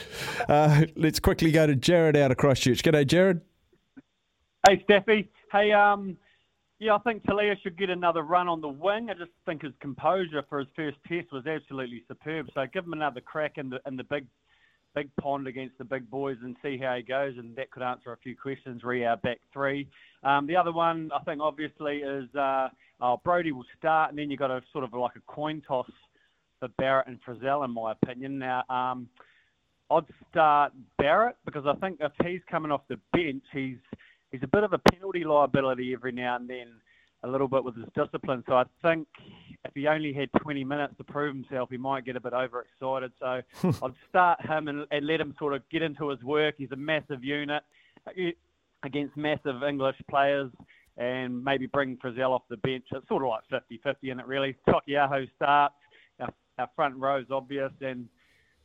Uh, 0.48 0.86
let's 0.96 1.20
quickly 1.20 1.52
go 1.52 1.66
to 1.66 1.76
Jared 1.76 2.16
out 2.18 2.32
of 2.32 2.38
Christchurch. 2.38 2.84
G'day, 2.84 3.08
Jared. 3.08 3.42
Hey, 4.68 4.84
Steffi. 4.88 5.28
Hey, 5.52 5.72
um, 5.72 6.18
yeah, 6.80 6.96
I 6.96 7.00
think 7.00 7.24
Tele'a 7.24 7.56
should 7.62 7.78
get 7.78 7.90
another 7.90 8.22
run 8.22 8.48
on 8.48 8.62
the 8.62 8.68
wing. 8.68 9.10
I 9.10 9.14
just 9.14 9.32
think 9.46 9.64
his 9.64 9.74
composure 9.80 10.44
for 10.48 10.60
his 10.60 10.68
first 10.76 10.98
test 11.08 11.32
was 11.32 11.48
absolutely 11.48 12.04
superb. 12.08 12.48
So 12.54 12.64
give 12.72 12.86
him 12.86 12.94
another 12.94 13.22
crack 13.22 13.54
in 13.58 13.70
the 13.70 13.80
in 13.88 13.96
the 13.96 14.04
big 14.04 14.26
big 14.94 15.10
pond 15.20 15.48
against 15.48 15.78
the 15.78 15.84
big 15.84 16.10
boys 16.10 16.38
and 16.44 16.56
see 16.64 16.78
how 16.78 16.96
he 16.96 17.04
goes. 17.04 17.34
And 17.38 17.56
that 17.56 17.72
could 17.72 17.84
answer 17.84 18.14
a 18.14 18.18
few 18.18 18.36
questions. 18.36 18.84
Re 18.84 19.06
our 19.06 19.18
back 19.18 19.40
three. 19.54 19.88
Um, 20.24 20.48
the 20.48 20.56
other 20.56 20.72
one, 20.72 21.10
I 21.16 21.24
think, 21.24 21.42
obviously 21.42 21.98
is 21.98 22.34
uh, 22.36 22.70
oh, 23.02 23.22
Brodie 23.24 23.52
will 23.52 23.66
start, 23.78 24.10
and 24.10 24.20
then 24.20 24.30
you've 24.30 24.40
got 24.40 24.52
a 24.52 24.62
sort 24.72 24.84
of 24.84 24.94
like 24.94 25.16
a 25.16 25.32
coin 25.32 25.62
toss 25.68 25.90
for 26.60 26.68
Barrett 26.78 27.08
and 27.08 27.20
Frizell, 27.24 27.66
in 27.66 27.72
my 27.72 27.94
opinion. 27.94 28.40
Now, 28.40 28.64
um, 28.70 29.08
I'd 29.90 30.04
start 30.30 30.74
Barrett 30.98 31.38
because 31.46 31.66
I 31.66 31.74
think 31.76 32.00
if 32.02 32.12
he's 32.26 32.42
coming 32.50 32.72
off 32.72 32.82
the 32.90 33.00
bench, 33.14 33.44
he's 33.54 33.78
he's 34.32 34.44
a 34.44 34.48
bit 34.48 34.64
of 34.64 34.74
a 34.74 34.78
penalty 34.78 35.24
liability 35.24 35.94
every 35.94 36.12
now 36.12 36.36
and 36.36 36.50
then, 36.50 36.68
a 37.24 37.28
little 37.28 37.48
bit 37.48 37.64
with 37.64 37.76
his 37.76 37.86
discipline. 37.96 38.44
So 38.48 38.54
I 38.54 38.64
think 38.82 39.08
if 39.66 39.72
he 39.74 39.88
only 39.88 40.14
had 40.14 40.30
20 40.42 40.64
minutes 40.64 40.94
to 40.98 41.04
prove 41.04 41.36
himself, 41.36 41.70
he 41.70 41.78
might 41.78 42.06
get 42.06 42.16
a 42.16 42.20
bit 42.20 42.34
overexcited. 42.34 43.12
So 43.20 43.42
I'd 43.84 43.94
start 44.10 44.46
him 44.46 44.68
and, 44.68 44.86
and 44.92 45.08
let 45.08 45.20
him 45.20 45.34
sort 45.40 45.54
of 45.54 45.68
get 45.70 45.82
into 45.82 46.10
his 46.10 46.22
work. 46.24 46.56
He's 46.58 46.72
a 46.72 46.76
massive 46.76 47.24
unit 47.24 47.64
uh, 48.08 48.12
against 48.84 49.18
massive 49.18 49.64
English 49.68 49.98
players. 50.10 50.52
And 51.00 51.44
maybe 51.44 51.68
bring 51.68 51.96
Frizell 51.98 52.32
off 52.32 52.42
the 52.50 52.58
bench. 52.58 52.86
It's 52.92 53.08
sort 53.08 53.22
of 53.22 53.30
like 53.30 53.64
50-50 53.86 54.12
in 54.12 54.20
it, 54.20 54.26
really. 54.26 54.56
Taukei'aho 54.68 55.28
starts. 55.36 55.76
Our, 56.20 56.34
our 56.58 56.70
front 56.76 56.96
row 56.96 57.20
is 57.20 57.28
obvious, 57.30 57.72
and 57.82 58.08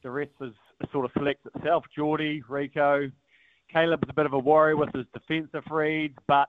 the 0.03 0.11
rest 0.11 0.31
is 0.40 0.55
sort 0.92 1.05
of 1.05 1.11
selects 1.12 1.46
itself. 1.55 1.85
Jordie, 1.94 2.42
Rieko, 2.48 3.12
Caleb's 3.72 4.08
a 4.08 4.12
bit 4.12 4.26
of 4.26 4.32
a 4.32 4.38
worry 4.38 4.74
with 4.74 4.92
his 4.94 5.06
defensive 5.12 5.64
reads, 5.70 6.16
but 6.26 6.48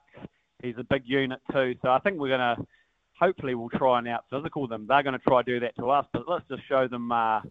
he's 0.62 0.76
a 0.78 0.84
big 0.84 1.04
unit 1.06 1.40
too. 1.52 1.76
So 1.82 1.90
I 1.90 2.00
think 2.00 2.20
we're 2.20 2.36
going 2.38 2.58
to, 2.58 2.68
hopefully, 3.20 3.56
we'll 3.56 3.70
try 3.70 4.00
and 4.00 4.08
out 4.08 4.26
physical 4.30 4.68
them. 4.68 4.86
They're 4.88 5.04
going 5.04 5.18
to 5.18 5.20
try 5.20 5.42
to 5.42 5.52
do 5.52 5.60
that 5.62 5.76
to 5.78 5.90
us, 5.90 6.06
but 6.12 6.28
let's 6.28 6.46
just 6.50 6.62
show 6.68 6.88
them 6.88 7.12
uh, 7.12 7.42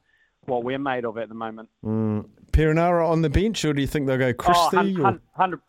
what 0.46 0.64
we're 0.64 0.78
made 0.78 1.04
of 1.04 1.18
at 1.18 1.28
the 1.28 1.34
moment. 1.34 1.68
Mm. 1.84 2.26
Perenara 2.52 3.08
on 3.08 3.22
the 3.22 3.30
bench, 3.30 3.64
or 3.64 3.72
do 3.72 3.80
you 3.80 3.86
think 3.86 4.06
they'll 4.06 4.18
go 4.18 4.34
Christie? 4.34 4.76
Oh, 4.76 4.76
hun- 4.76 5.00
or- 5.00 5.20
hundred. 5.34 5.60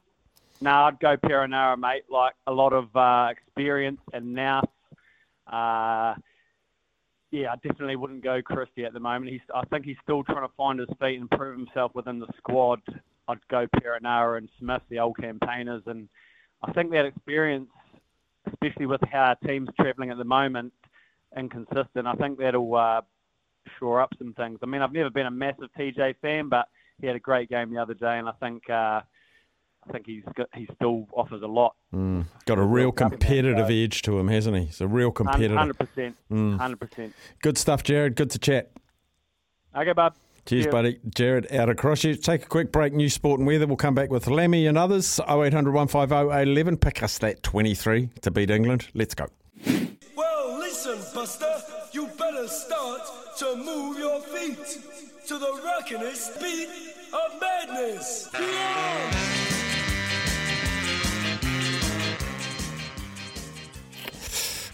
No, 0.61 0.71
I'd 0.71 0.99
go 0.99 1.17
Perenara, 1.17 1.77
mate. 1.77 2.03
Like 2.09 2.33
a 2.47 2.51
lot 2.51 2.73
of 2.73 2.95
uh, 2.95 3.27
experience 3.31 3.99
and 4.13 4.33
now, 4.33 4.61
uh, 5.47 6.15
yeah, 7.31 7.51
I 7.51 7.55
definitely 7.55 7.95
wouldn't 7.97 8.23
go 8.23 8.41
Christie 8.41 8.85
at 8.85 8.93
the 8.93 8.99
moment. 8.99 9.31
He's, 9.31 9.41
I 9.53 9.65
think 9.65 9.85
he's 9.85 9.97
still 10.03 10.23
trying 10.23 10.47
to 10.47 10.53
find 10.55 10.79
his 10.79 10.87
feet 11.01 11.19
and 11.19 11.29
prove 11.29 11.57
himself 11.57 11.93
within 11.95 12.19
the 12.19 12.27
squad. 12.37 12.79
I'd 13.27 13.47
go 13.49 13.67
Perenara 13.67 14.37
and 14.37 14.49
Smith, 14.59 14.81
the 14.89 14.99
old 14.99 15.17
campaigners, 15.17 15.83
and 15.85 16.09
I 16.63 16.71
think 16.73 16.91
that 16.91 17.05
experience, 17.05 17.69
especially 18.47 18.85
with 18.85 19.01
how 19.11 19.23
our 19.23 19.35
team's 19.35 19.69
travelling 19.79 20.09
at 20.09 20.17
the 20.17 20.23
moment, 20.25 20.73
inconsistent. 21.37 22.05
I 22.07 22.13
think 22.13 22.37
that'll 22.39 22.75
uh, 22.75 23.01
shore 23.79 24.01
up 24.01 24.11
some 24.17 24.33
things. 24.33 24.59
I 24.61 24.65
mean, 24.65 24.81
I've 24.81 24.91
never 24.91 25.09
been 25.09 25.25
a 25.25 25.31
massive 25.31 25.69
TJ 25.77 26.15
fan, 26.21 26.49
but 26.49 26.67
he 26.99 27.07
had 27.07 27.15
a 27.15 27.19
great 27.19 27.49
game 27.49 27.73
the 27.73 27.81
other 27.81 27.93
day, 27.93 28.17
and 28.19 28.27
I 28.27 28.33
think 28.33 28.69
uh, 28.69 29.01
I 29.85 29.91
think 29.91 30.05
he's 30.05 30.23
got, 30.35 30.47
he 30.55 30.67
still 30.75 31.07
offers 31.13 31.41
a 31.41 31.47
lot. 31.47 31.75
Mm. 31.93 32.25
Got 32.45 32.57
a 32.57 32.63
real 32.63 32.91
competitive 32.91 33.69
edge 33.69 34.01
to 34.03 34.17
him, 34.19 34.27
hasn't 34.29 34.55
he? 34.55 34.65
He's 34.65 34.79
a 34.81 34.87
real 34.87 35.11
competitor. 35.11 35.55
Hundred 35.55 35.77
percent, 35.79 36.15
Mm. 36.31 36.57
hundred 36.57 36.79
percent. 36.79 37.13
Good 37.41 37.57
stuff, 37.57 37.83
Jared. 37.83 38.15
Good 38.15 38.29
to 38.31 38.39
chat. 38.39 38.71
Okay, 39.75 39.91
bud. 39.93 40.13
Cheers, 40.45 40.65
Cheers. 40.65 40.71
buddy. 40.71 40.99
Jared 41.15 41.51
out 41.53 41.69
of 41.69 41.77
Christchurch. 41.77 42.19
Take 42.21 42.43
a 42.43 42.47
quick 42.47 42.71
break. 42.71 42.93
New 42.93 43.09
sport 43.09 43.39
and 43.39 43.47
weather. 43.47 43.65
We'll 43.65 43.77
come 43.77 43.95
back 43.95 44.09
with 44.09 44.27
Lemmy 44.27 44.67
and 44.67 44.77
others. 44.77 45.19
0800 45.21 45.71
150 45.71 46.13
811. 46.15 46.77
Pick 46.77 47.01
us 47.03 47.17
that 47.19 47.43
23 47.43 48.09
to 48.21 48.31
beat 48.31 48.49
England. 48.49 48.87
Let's 48.93 49.15
go. 49.15 49.27
Well, 50.15 50.59
listen, 50.59 50.97
Buster, 51.13 51.55
you 51.93 52.07
better 52.17 52.47
start 52.47 53.01
to 53.39 53.55
move 53.55 53.97
your 53.97 54.19
feet 54.21 54.57
to 55.27 55.37
the 55.37 55.61
rockinest 55.63 56.41
beat 56.41 56.69
of 57.13 57.41
madness. 57.41 58.29
Yeah! 58.33 59.42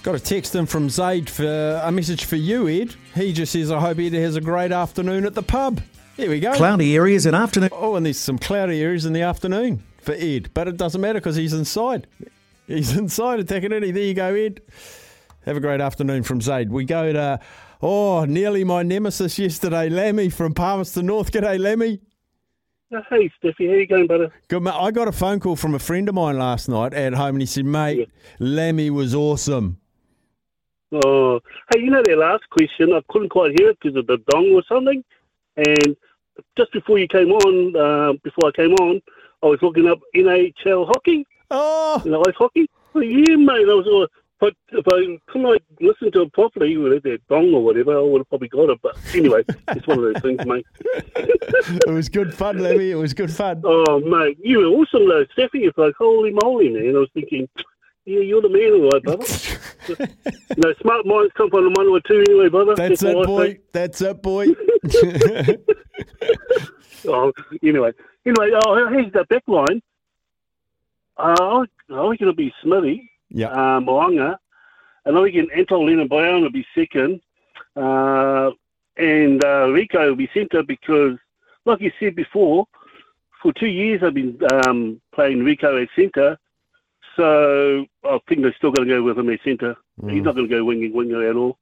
Got 0.01 0.15
a 0.15 0.19
text 0.19 0.55
in 0.55 0.65
from 0.65 0.89
Zaid 0.89 1.29
for 1.29 1.45
a 1.83 1.91
message 1.91 2.23
for 2.23 2.37
you, 2.37 2.69
Ed. 2.69 2.95
He 3.15 3.33
just 3.33 3.51
says, 3.51 3.69
I 3.69 3.79
hope 3.79 3.99
Ed 3.99 4.13
has 4.13 4.37
a 4.37 4.41
great 4.41 4.71
afternoon 4.71 5.25
at 5.25 5.35
the 5.35 5.43
pub. 5.43 5.81
Here 6.15 6.29
we 6.29 6.39
go. 6.39 6.53
Cloudy 6.53 6.95
areas 6.95 7.25
in 7.25 7.35
afternoon. 7.35 7.69
Oh, 7.73 7.95
and 7.95 8.05
there's 8.05 8.17
some 8.17 8.37
cloudy 8.39 8.81
areas 8.81 9.05
in 9.05 9.11
the 9.13 9.21
afternoon 9.21 9.83
for 10.01 10.13
Ed, 10.13 10.51
but 10.53 10.67
it 10.69 10.77
doesn't 10.77 11.01
matter 11.01 11.19
because 11.19 11.35
he's 11.35 11.53
inside. 11.53 12.07
He's 12.67 12.95
inside 12.97 13.41
at 13.41 13.47
Takanini. 13.47 13.93
There 13.93 14.03
you 14.03 14.13
go, 14.13 14.33
Ed. 14.33 14.61
Have 15.45 15.57
a 15.57 15.59
great 15.59 15.81
afternoon 15.81 16.23
from 16.23 16.39
Zaid. 16.39 16.71
We 16.71 16.85
go 16.85 17.11
to, 17.11 17.39
oh, 17.81 18.23
nearly 18.23 18.63
my 18.63 18.83
nemesis 18.83 19.37
yesterday, 19.37 19.89
Lammy 19.89 20.29
from 20.29 20.53
Palmerston 20.53 21.07
North. 21.07 21.31
G'day, 21.31 21.59
Lammy. 21.59 21.99
Uh, 22.95 23.01
Hey, 23.09 23.29
Steffi, 23.43 23.67
how 23.69 23.75
you 23.75 23.85
going, 23.85 24.07
brother? 24.07 24.31
Good, 24.47 24.63
mate. 24.63 24.73
I 24.73 24.91
got 24.91 25.07
a 25.07 25.11
phone 25.11 25.39
call 25.39 25.55
from 25.55 25.75
a 25.75 25.79
friend 25.79 26.07
of 26.09 26.15
mine 26.15 26.39
last 26.39 26.67
night 26.69 26.93
at 26.93 27.13
home, 27.13 27.35
and 27.35 27.41
he 27.41 27.45
said, 27.45 27.65
"Mate, 27.65 28.09
Lammy 28.39 28.89
was 28.89 29.13
awesome." 29.13 29.78
Oh, 30.91 31.39
hey, 31.73 31.81
you 31.81 31.91
know 31.91 32.01
that 32.03 32.17
last 32.17 32.49
question? 32.49 32.93
I 32.93 33.01
couldn't 33.09 33.29
quite 33.29 33.59
hear 33.59 33.69
it 33.69 33.79
because 33.79 33.97
of 33.97 34.07
the 34.07 34.17
dong 34.29 34.51
or 34.53 34.63
something. 34.67 35.03
And 35.57 35.95
just 36.57 36.71
before 36.71 36.97
you 36.97 37.07
came 37.07 37.31
on, 37.31 37.75
uh, 37.75 38.13
before 38.23 38.49
I 38.49 38.51
came 38.51 38.73
on, 38.75 39.01
I 39.43 39.47
was 39.47 39.59
looking 39.61 39.87
up 39.87 39.99
NHL 40.15 40.87
hockey. 40.87 41.25
Oh, 41.51 42.01
you 42.03 42.11
know, 42.11 42.23
ice 42.27 42.35
hockey. 42.37 42.69
Well, 42.93 43.03
yeah, 43.03 43.35
mate. 43.35 43.67
I 43.69 43.73
was, 43.73 43.87
uh, 43.87 44.07
but 44.39 44.53
if 44.69 44.85
I 44.87 45.19
couldn't 45.31 45.49
like 45.49 45.63
listen 45.81 46.11
to 46.13 46.21
it 46.21 46.33
properly 46.33 46.77
with 46.77 47.03
that 47.03 47.19
dong 47.27 47.53
or 47.53 47.63
whatever, 47.63 47.97
I 47.97 48.01
would 48.01 48.19
have 48.19 48.29
probably 48.29 48.47
got 48.47 48.69
it. 48.69 48.79
But 48.81 48.97
anyway, 49.13 49.43
it's 49.67 49.85
one 49.85 49.99
of 49.99 50.13
those 50.13 50.21
things, 50.21 50.45
mate. 50.45 50.65
it 50.85 51.91
was 51.91 52.09
good 52.09 52.33
fun, 52.33 52.57
Lammy. 52.59 52.91
It 52.91 52.95
was 52.95 53.13
good 53.13 53.31
fun. 53.31 53.61
Oh, 53.63 53.99
mate, 53.99 54.37
you 54.41 54.59
were 54.59 54.65
awesome 54.65 55.07
though, 55.07 55.25
Steffi. 55.37 55.67
It's 55.67 55.77
like 55.77 55.93
holy 55.97 56.31
moly, 56.43 56.69
man. 56.69 56.95
I 56.95 56.99
was 56.99 57.09
thinking, 57.13 57.49
yeah, 58.05 58.21
you're 58.21 58.41
the 58.41 58.49
man, 58.49 58.73
all 58.73 58.89
right, 58.89 59.03
brother. 59.03 59.25
you 59.87 59.95
know, 60.57 60.73
smart 60.81 61.05
minds 61.05 61.31
come 61.35 61.49
from 61.49 61.65
the 61.65 61.69
one 61.71 61.87
or 61.87 61.99
two 62.01 62.23
anyway, 62.27 62.49
brother. 62.49 62.75
That's 62.75 63.01
it, 63.03 63.25
boy. 63.25 63.59
That's 63.71 64.01
it, 64.01 64.21
boy. 64.21 64.47
oh, 67.07 67.31
anyway, 67.61 67.93
anyway, 68.25 68.51
oh, 68.65 68.89
here's 68.89 69.13
the 69.13 69.23
back 69.29 69.43
line. 69.47 69.81
Uh, 71.17 71.65
I 71.89 72.07
reckon 72.07 72.27
it'll 72.27 72.33
be 72.33 72.53
Smithy, 72.63 73.11
yeah, 73.29 73.49
uh, 73.49 73.79
Mo'unga, 73.79 74.37
and 75.05 75.17
I 75.17 75.21
reckon 75.21 75.47
Anton 75.55 76.07
Brown 76.07 76.41
will 76.41 76.51
be 76.51 76.65
second, 76.73 77.21
uh, 77.75 78.51
and 78.97 79.43
uh, 79.43 79.67
Rieko 79.67 80.07
will 80.07 80.15
be 80.15 80.29
centre 80.33 80.63
because, 80.63 81.17
like 81.65 81.81
you 81.81 81.91
said 81.99 82.15
before, 82.15 82.65
for 83.41 83.53
two 83.53 83.67
years 83.67 84.01
I've 84.03 84.13
been 84.13 84.39
um, 84.65 85.01
playing 85.13 85.39
Rieko 85.39 85.81
at 85.81 85.89
centre, 85.95 86.37
so 87.19 87.85
I 88.05 88.17
think 88.29 88.41
they're 88.41 88.55
still 88.57 88.71
going 88.71 88.87
to 88.87 88.95
go 88.95 89.03
with 89.03 89.19
him 89.19 89.29
at 89.29 89.41
centre. 89.43 89.75
He's 90.07 90.23
not 90.23 90.35
going 90.35 90.47
to 90.47 90.55
go 90.55 90.63
winging 90.63 90.93
winger 90.93 91.27
at 91.29 91.35
all, 91.35 91.57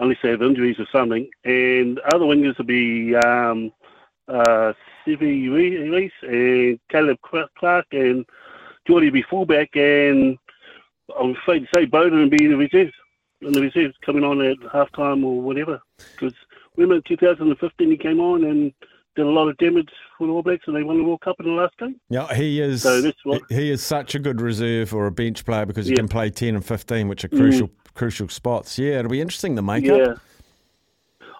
unless 0.00 0.18
they 0.20 0.30
have 0.30 0.42
injuries 0.42 0.80
or 0.80 0.86
something. 0.90 1.30
And 1.44 2.00
other 2.12 2.24
wingers 2.24 2.58
will 2.58 2.64
be 2.64 3.14
um, 3.14 3.72
uh, 4.26 4.72
Sevu 5.06 5.52
Reece 5.52 6.12
and 6.22 6.80
Caleb 6.90 7.18
Clarke 7.22 7.86
and 7.92 8.26
Jordie 8.88 9.06
will 9.06 9.12
be 9.12 9.22
fullback 9.22 9.70
and 9.76 10.36
I'm 11.18 11.36
afraid 11.36 11.60
to 11.60 11.68
say 11.74 11.86
Beauden 11.86 12.22
will 12.22 12.30
be 12.30 12.44
in 12.44 12.50
the 12.50 12.56
reserves. 12.56 12.92
And 13.42 13.54
the 13.54 13.60
reserves 13.62 13.94
coming 14.04 14.24
on 14.24 14.42
at 14.42 14.56
half 14.72 14.90
time 14.92 15.24
or 15.24 15.40
whatever. 15.40 15.80
Because 15.98 16.34
remember 16.76 16.96
in 16.96 17.02
2015 17.02 17.90
he 17.90 17.96
came 17.96 18.20
on 18.20 18.44
and 18.44 18.72
did 19.20 19.26
a 19.26 19.30
lot 19.30 19.48
of 19.48 19.56
damage 19.58 19.88
for 20.16 20.26
the 20.26 20.32
All 20.32 20.42
Blacks 20.42 20.64
and 20.66 20.74
they 20.76 20.82
won 20.82 20.98
the 20.98 21.04
World 21.04 21.20
Cup 21.20 21.36
in 21.40 21.46
the 21.46 21.52
last 21.52 21.76
game. 21.78 21.96
Yeah, 22.08 22.32
he 22.34 22.60
is. 22.60 22.82
So 22.82 23.00
that's 23.00 23.24
what- 23.24 23.42
he 23.50 23.70
is 23.70 23.82
such 23.82 24.14
a 24.14 24.18
good 24.18 24.40
reserve 24.40 24.94
or 24.94 25.06
a 25.06 25.10
bench 25.12 25.44
player 25.44 25.66
because 25.66 25.86
he 25.86 25.92
Yeah. 25.92 25.96
can 25.98 26.08
play 26.08 26.30
ten 26.30 26.54
and 26.54 26.64
fifteen, 26.64 27.08
which 27.08 27.24
are 27.24 27.28
Mm. 27.28 27.38
crucial 27.38 27.70
crucial 27.94 28.28
spots. 28.28 28.78
Yeah, 28.78 29.00
it'll 29.00 29.10
be 29.10 29.20
interesting 29.20 29.54
the 29.56 29.62
makeup. 29.62 29.98
Yeah. 29.98 30.14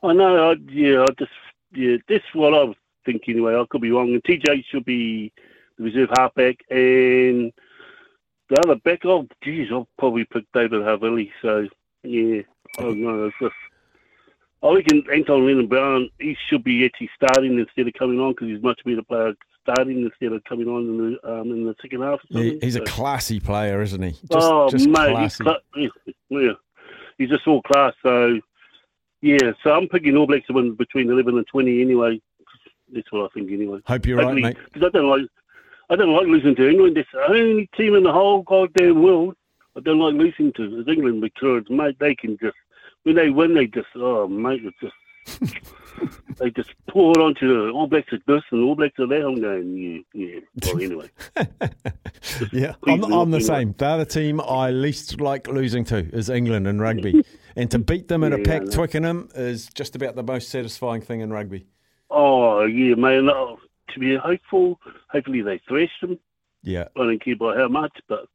I 0.03 0.13
know. 0.13 0.51
I, 0.51 0.57
yeah, 0.71 1.03
I 1.03 1.07
just 1.19 1.31
yeah, 1.73 1.97
that's 2.09 2.25
what 2.35 2.53
I 2.55 2.65
was 2.65 2.77
thinking 3.07 3.35
anyway. 3.35 3.55
I 3.55 3.65
could 3.71 3.81
be 3.81 3.91
wrong. 3.93 4.13
And 4.13 4.23
TJ 4.25 4.65
should 4.71 4.85
be 4.85 5.33
the 5.79 5.85
reserve 5.85 6.11
halfback, 6.17 6.57
and 6.71 7.53
the 8.49 8.61
other 8.65 8.75
back. 8.77 9.05
Oh, 9.05 9.27
geez, 9.43 9.69
I'll 9.71 9.89
probably 9.99 10.25
pick 10.25 10.45
David 10.53 10.83
Havili. 10.83 11.31
So 11.43 11.69
yeah, 12.03 12.43
I 12.79 12.83
don't 12.83 13.01
know. 13.01 13.27
It's 13.27 13.37
just, 13.41 13.55
I 14.63 14.75
reckon 14.75 15.03
Anton 15.13 15.41
Lienert-Brown 15.47 16.11
he 16.19 16.37
should 16.49 16.63
be 16.65 16.85
actually 16.85 17.11
starting 17.17 17.59
instead 17.59 17.87
of 17.89 17.95
coming 17.95 18.21
on 18.21 18.33
because 18.33 18.49
he's 18.49 18.63
much 18.63 18.81
better 18.85 19.03
player 19.03 19.33
starting 19.63 20.03
instead 20.03 20.33
of 20.33 20.45
coming 20.45 20.69
on 20.69 20.83
in 20.83 20.97
the 21.23 21.33
um, 21.41 21.51
in 21.51 21.65
the 21.65 21.75
second 21.81 22.03
half. 22.03 22.21
Something. 22.31 22.59
he's 22.61 22.77
a 22.77 22.81
classy 22.83 23.41
player, 23.41 23.81
isn't 23.83 24.03
he? 24.03 24.11
Just, 24.11 24.27
oh 24.33 24.69
just 24.71 24.87
mate, 24.89 25.11
classy. 25.13 25.23
he's 25.23 25.37
cla- 25.37 25.59
yeah, 25.77 25.89
yeah, 26.31 26.53
he's 27.19 27.29
just 27.31 27.47
all 27.47 27.63
class. 27.63 27.95
So 28.03 28.39
yeah, 29.23 29.53
so 29.63 29.73
I'm 29.73 29.89
picking 29.89 30.17
All 30.17 30.27
Blacks 30.27 30.47
to 30.49 30.53
win 30.55 30.75
between 30.75 31.11
eleven 31.11 31.37
and 31.39 31.47
twenty 31.47 31.81
anyway. 31.83 32.21
That's 32.93 33.11
what 33.13 33.25
I 33.25 33.29
think 33.33 33.51
anyway. 33.53 33.79
Hope 33.87 34.05
you're 34.07 34.17
right, 34.17 34.25
Hopefully- 34.25 34.43
mate. 34.43 34.57
'cause 34.73 34.83
I 34.85 34.89
don't 34.91 35.09
like 35.09 35.29
I 35.91 35.97
don't 35.97 36.13
like 36.13 36.27
losing 36.27 36.55
to 36.57 36.69
England. 36.69 36.99
It's 36.99 37.09
the 37.13 37.29
only 37.31 37.69
team 37.77 37.95
in 37.95 38.03
the 38.03 38.13
whole 38.13 38.43
goddamn 38.43 39.03
world 39.03 39.37
I 39.77 39.81
don't 39.81 39.99
like 40.01 40.15
losing 40.15 40.53
to 40.55 40.81
is 40.81 40.89
England 40.89 41.21
because 41.21 41.65
mate 41.71 41.97
they 41.99 42.15
can 42.15 42.37
just 42.39 42.57
when 43.05 43.17
they 43.17 43.31
win 43.31 43.55
they 43.55 43.67
just 43.67 43.89
oh 43.97 44.27
mate 44.29 44.63
it's 44.65 44.77
just 44.81 44.95
they 46.39 46.51
just 46.51 46.71
pour 46.89 47.13
it 47.13 47.19
onto 47.19 47.47
the 47.49 47.71
All 47.71 47.87
Blacks 47.87 48.13
at 48.13 48.21
this 48.27 48.43
and 48.51 48.65
All 48.65 48.75
Blacks 48.75 48.99
at 48.99 49.09
that. 49.11 49.25
I'm 49.25 49.41
going 49.41 50.05
yeah 50.15 50.25
yeah. 50.25 50.41
Well 50.65 50.83
anyway. 50.83 51.11
Yeah, 52.53 52.75
I'm, 52.87 53.03
I'm 53.13 53.31
the 53.31 53.41
same. 53.41 53.75
The 53.77 53.87
other 53.87 54.05
team 54.05 54.41
I 54.41 54.71
least 54.71 55.21
like 55.21 55.49
losing 55.49 55.85
to 55.87 55.99
is 56.15 56.29
England 56.29 56.67
in 56.67 56.81
rugby, 56.81 57.25
and 57.57 57.71
to 57.71 57.79
beat 57.79 58.09
them 58.09 58.23
a 58.23 58.31
Yeah, 58.31 58.45
pack 58.45 58.63
I 58.63 58.65
know. 58.65 58.71
Twickenham 58.71 59.29
is 59.35 59.69
just 59.75 59.97
about 59.97 60.17
the 60.17 60.23
most 60.23 60.49
satisfying 60.51 61.01
thing 61.01 61.21
in 61.21 61.33
rugby. 61.33 61.67
Oh 62.11 62.65
yeah, 62.65 62.95
man. 62.95 63.29
Oh, 63.31 63.59
to 63.95 64.01
be 64.01 64.17
hopeful, 64.17 64.79
hopefully 65.09 65.43
they 65.43 65.59
thrash 65.67 65.91
them. 66.01 66.19
Yeah, 66.63 66.89
I 66.97 67.01
don't 67.01 67.25
care 67.25 67.37
by 67.37 67.57
how 67.57 67.69
much, 67.69 67.97
but 68.09 68.27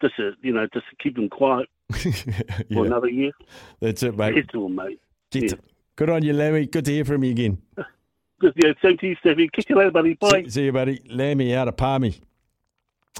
just 0.00 0.16
to, 0.16 0.32
you 0.42 0.52
know, 0.52 0.66
just 0.72 0.86
to 0.90 0.96
keep 1.02 1.16
them 1.16 1.28
quiet 1.28 1.68
yeah. 2.04 2.42
for 2.72 2.86
another 2.86 3.08
year. 3.08 3.32
That's 3.80 4.02
it, 4.02 4.16
mate. 4.16 4.38
It's 4.38 4.54
all, 4.54 4.68
mate. 4.68 5.00
Get 5.30 5.50
Yeah. 5.50 5.58
Good 5.96 6.10
on 6.10 6.24
you, 6.24 6.32
Lammy. 6.32 6.66
Good 6.66 6.84
to 6.86 6.92
hear 6.92 7.04
from 7.04 7.22
you 7.24 7.30
again. 7.30 7.58
Good, 8.40 8.52
yeah, 8.56 8.72
same 8.82 8.98
to 8.98 9.06
you, 9.06 9.16
Steffi. 9.24 9.50
Catch 9.52 9.70
you 9.70 9.76
later, 9.76 9.92
buddy. 9.92 10.14
Bye. 10.14 10.42
See, 10.44 10.50
see 10.50 10.64
you, 10.64 10.72
buddy. 10.72 11.00
Lammy 11.08 11.54
out 11.54 11.68
of 11.68 11.76
Palmy. 11.76 12.20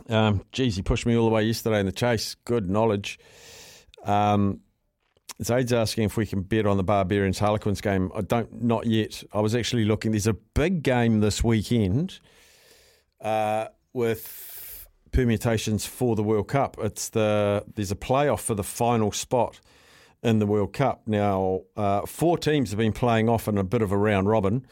Um, 0.09 0.43
geez, 0.51 0.75
he 0.75 0.83
pushed 0.83 1.07
me 1.07 1.17
all 1.17 1.25
the 1.25 1.33
way 1.33 1.45
yesterday 1.45 1.79
in 1.79 1.87
the 1.87 1.93
chase. 1.93 2.35
Good 2.45 2.69
knowledge. 2.69 3.19
Um, 4.05 4.61
Zaid's 5.43 5.73
asking 5.73 6.05
if 6.05 6.17
we 6.17 6.27
can 6.27 6.43
bet 6.43 6.67
on 6.67 6.77
the 6.77 6.85
Barbarians 6.85 7.39
Harlequins 7.39 7.81
game. 7.81 8.11
I 8.15 8.21
don't, 8.23 8.63
not 8.63 8.87
yet. 8.87 9.23
I 9.33 9.41
was 9.41 9.55
actually 9.55 9.85
looking. 9.85 10.13
There's 10.13 10.27
a 10.27 10.35
big 10.35 10.83
game 10.83 11.21
this 11.21 11.43
weekend 11.43 12.21
uh, 13.21 13.67
with 13.93 14.27
permutations 15.15 15.87
for 15.87 16.17
the 16.17 16.23
World 16.23 16.49
Cup. 16.49 16.77
It's 16.81 17.09
the 17.09 17.65
there's 17.75 17.93
a 17.93 17.97
playoff 17.97 18.41
for 18.41 18.55
the 18.55 18.65
final 18.65 19.13
spot 19.13 19.61
in 20.23 20.41
the 20.41 20.47
World 20.47 20.73
Cup. 20.73 21.03
Now, 21.07 21.63
uh, 21.77 22.05
four 22.05 22.37
teams 22.37 22.71
have 22.71 22.79
been 22.79 22.93
playing 22.93 23.29
off 23.29 23.47
in 23.47 23.57
a 23.57 23.65
bit 23.65 23.81
of 23.81 23.93
a 23.93 23.97
round 23.97 24.29
robin, 24.29 24.67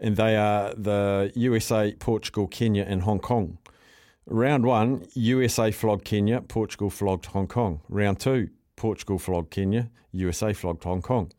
and 0.00 0.16
they 0.16 0.36
are 0.36 0.74
the 0.74 1.30
USA, 1.34 1.94
Portugal, 1.98 2.46
Kenya, 2.46 2.84
and 2.88 3.02
Hong 3.02 3.20
Kong. 3.20 3.58
Round 4.26 4.64
one, 4.64 5.06
USA 5.14 5.70
flogged 5.70 6.04
Kenya, 6.04 6.40
Portugal 6.40 6.90
flogged 6.90 7.26
Hong 7.26 7.46
Kong. 7.46 7.80
Round 7.88 8.18
two, 8.18 8.48
Portugal 8.74 9.18
flogged 9.18 9.50
Kenya, 9.50 9.90
USA 10.12 10.52
flogged 10.52 10.84
Hong 10.84 11.02
Kong. 11.02 11.30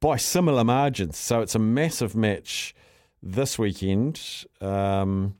By 0.00 0.16
similar 0.16 0.64
margins. 0.64 1.18
So 1.18 1.42
it's 1.42 1.54
a 1.54 1.60
massive 1.60 2.16
match 2.16 2.74
this 3.22 3.58
weekend. 3.58 4.46
Um, 4.60 5.36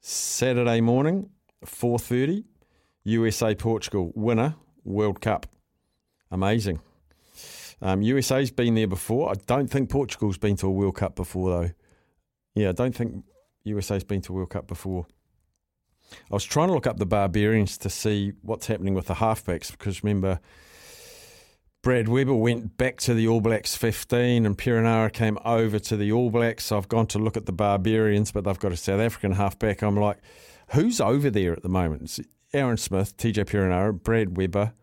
Saturday 0.00 0.80
morning, 0.80 1.28
4.30, 1.64 2.44
USA 3.04 3.54
Portugal 3.54 4.12
winner, 4.14 4.54
World 4.82 5.20
Cup. 5.20 5.46
Amazing. 6.30 6.80
Um, 7.82 8.02
USA's 8.02 8.50
been 8.50 8.74
there 8.74 8.86
before. 8.86 9.30
I 9.30 9.34
don't 9.46 9.68
think 9.68 9.90
Portugal's 9.90 10.38
been 10.38 10.56
to 10.56 10.66
a 10.66 10.70
World 10.70 10.96
Cup 10.96 11.16
before, 11.16 11.50
though. 11.50 11.70
Yeah, 12.54 12.70
I 12.70 12.72
don't 12.72 12.94
think 12.94 13.24
USA's 13.64 14.04
been 14.04 14.22
to 14.22 14.32
a 14.32 14.36
World 14.36 14.50
Cup 14.50 14.66
before. 14.66 15.06
I 16.12 16.34
was 16.34 16.44
trying 16.44 16.68
to 16.68 16.74
look 16.74 16.86
up 16.86 16.98
the 16.98 17.06
Barbarians 17.06 17.78
to 17.78 17.90
see 17.90 18.32
what's 18.42 18.66
happening 18.66 18.94
with 18.94 19.06
the 19.06 19.14
halfbacks 19.14 19.70
because 19.70 20.02
remember, 20.02 20.40
Brad 21.82 22.08
Weber 22.08 22.34
went 22.34 22.76
back 22.76 22.98
to 22.98 23.14
the 23.14 23.26
All 23.26 23.40
Blacks 23.40 23.74
15 23.74 24.44
and 24.44 24.58
Perenara 24.58 25.10
came 25.10 25.38
over 25.46 25.78
to 25.78 25.96
the 25.96 26.12
All 26.12 26.28
Blacks. 26.28 26.70
I've 26.70 26.88
gone 26.88 27.06
to 27.06 27.18
look 27.18 27.38
at 27.38 27.46
the 27.46 27.52
Barbarians, 27.52 28.32
but 28.32 28.44
they've 28.44 28.58
got 28.58 28.72
a 28.72 28.76
South 28.76 29.00
African 29.00 29.32
halfback. 29.32 29.80
I'm 29.80 29.96
like, 29.96 30.18
who's 30.72 31.00
over 31.00 31.30
there 31.30 31.54
at 31.54 31.62
the 31.62 31.70
moment? 31.70 32.02
It's 32.02 32.20
Aaron 32.52 32.76
Smith, 32.76 33.16
TJ 33.16 33.46
Perenara, 33.46 33.94
Brad 33.94 34.36
Weber, 34.36 34.74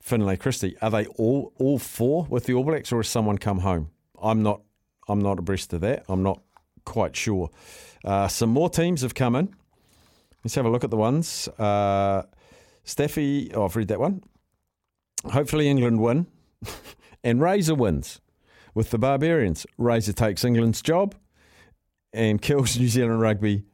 Finlay 0.00 0.38
Christie. 0.38 0.78
Are 0.80 0.90
they 0.90 1.04
all 1.18 1.52
all 1.58 1.78
four 1.78 2.24
with 2.30 2.44
the 2.46 2.54
All 2.54 2.64
Blacks 2.64 2.90
or 2.90 3.00
has 3.00 3.08
someone 3.08 3.36
come 3.36 3.58
home? 3.58 3.90
I'm 4.22 4.42
not 4.42 4.62
I'm 5.08 5.20
not 5.20 5.38
abreast 5.38 5.74
of 5.74 5.82
that. 5.82 6.06
I'm 6.08 6.22
not 6.22 6.40
quite 6.86 7.14
sure. 7.16 7.50
Uh, 8.02 8.28
some 8.28 8.48
more 8.48 8.70
teams 8.70 9.02
have 9.02 9.14
come 9.14 9.36
in. 9.36 9.54
Let's 10.42 10.54
have 10.54 10.64
a 10.64 10.70
look 10.70 10.84
at 10.84 10.90
the 10.90 10.96
ones. 10.96 11.48
Uh, 11.58 12.22
oh, 12.24 13.64
I've 13.64 13.76
read 13.76 13.88
that 13.88 14.00
one. 14.00 14.22
Hopefully 15.26 15.68
England 15.68 16.00
win. 16.00 16.28
and 17.24 17.40
Razor 17.40 17.74
wins 17.74 18.20
with 18.74 18.90
the 18.90 18.98
Barbarians. 18.98 19.66
Razor 19.78 20.12
takes 20.12 20.44
England's 20.44 20.82
job 20.82 21.14
and 22.12 22.40
kills 22.40 22.78
New 22.78 22.88
Zealand 22.88 23.20
rugby 23.20 23.64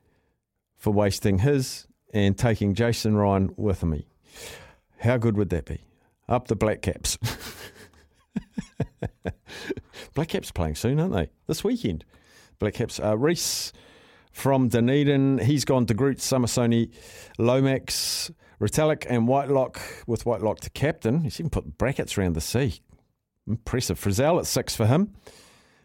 for 0.77 0.93
wasting 0.93 1.39
his 1.39 1.87
and 2.13 2.37
taking 2.37 2.75
Jason 2.75 3.17
Ryan 3.17 3.53
with 3.57 3.85
me. 3.85 4.07
How 4.99 5.17
good 5.17 5.37
would 5.37 5.51
that 5.51 5.65
be? 5.65 5.81
Up 6.29 6.49
the 6.49 6.57
Black 6.57 6.83
Caps. 6.83 7.19
Black 10.15 10.29
Caps 10.29 10.51
playing 10.51 10.77
soon, 10.77 11.01
aren't 11.01 11.15
they? 11.15 11.31
This 11.47 11.65
weekend. 11.65 12.05
Black 12.59 12.75
Caps. 12.75 13.01
Uh, 13.01 13.17
Reese 13.19 13.73
from 14.31 14.69
Dunedin. 14.69 15.39
He's 15.39 15.65
gone 15.65 15.87
to 15.87 15.95
Groot, 15.95 16.19
Samisoni, 16.19 16.91
Lomax, 17.39 18.31
Retallick, 18.63 19.07
and 19.09 19.27
Whitelock 19.27 19.81
with 20.07 20.25
Whitelock 20.25 20.61
to 20.61 20.71
captain. 20.71 21.23
He's 21.23 21.41
even 21.41 21.51
put 21.51 21.79
brackets 21.79 22.17
around 22.17 22.35
the 22.35 22.41
sea. 22.41 22.81
Impressive. 23.47 23.99
Frizell 24.01 24.39
at 24.39 24.47
six 24.47 24.77
for 24.77 24.87
him. 24.87 25.13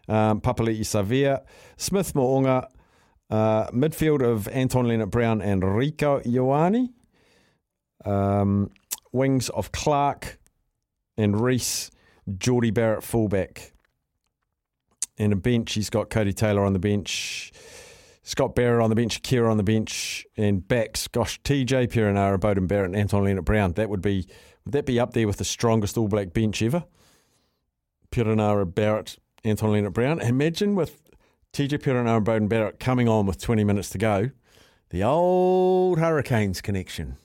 Um, 0.08 0.40
Papali'i 0.40 0.80
Savea, 0.80 1.42
Smith 1.76 2.14
Mo'unga, 2.14 2.68
uh, 3.30 3.66
midfield 3.72 4.22
of 4.22 4.46
Anton 4.48 4.86
Lienert-Brown 4.86 5.42
and 5.42 5.62
Rieko 5.62 6.24
Ioane. 6.24 6.90
Um, 8.04 8.70
wings 9.12 9.48
of 9.50 9.72
Clarke 9.72 10.38
and 11.16 11.40
Reece, 11.40 11.90
Jordie 12.38 12.70
Barrett 12.70 13.02
fullback. 13.02 13.72
And 15.18 15.32
a 15.32 15.36
bench, 15.36 15.72
he's 15.72 15.90
got 15.90 16.10
Cody 16.10 16.32
Taylor 16.32 16.64
on 16.64 16.74
the 16.74 16.78
bench, 16.78 17.52
Scott 18.28 18.54
Barrett 18.54 18.82
on 18.82 18.90
the 18.90 18.94
bench, 18.94 19.22
Kira 19.22 19.50
on 19.50 19.56
the 19.56 19.62
bench, 19.62 20.26
and 20.36 20.68
backs, 20.68 21.08
gosh, 21.08 21.40
TJ 21.44 21.88
Perenara, 21.88 22.36
Beauden 22.36 22.68
Barrett, 22.68 22.90
and 22.90 22.96
Anton 22.96 23.24
Lienert-Brown. 23.24 23.72
That 23.72 23.88
would 23.88 24.02
be 24.02 24.26
would 24.66 24.72
that 24.72 24.84
be 24.84 25.00
up 25.00 25.14
there 25.14 25.26
with 25.26 25.38
the 25.38 25.46
strongest 25.46 25.96
All 25.96 26.08
Black 26.08 26.34
bench 26.34 26.60
ever? 26.60 26.84
Perenara, 28.10 28.66
Barrett, 28.66 29.16
Anton 29.44 29.70
Lienert-Brown. 29.70 30.20
Imagine 30.20 30.74
with 30.74 31.00
TJ 31.54 31.78
Perenara 31.78 32.18
and 32.18 32.26
Beauden 32.26 32.48
Barrett 32.50 32.78
coming 32.78 33.08
on 33.08 33.24
with 33.24 33.40
20 33.40 33.64
minutes 33.64 33.88
to 33.90 33.98
go, 33.98 34.28
the 34.90 35.02
old 35.02 35.98
Hurricanes 35.98 36.60
connection. 36.60 37.16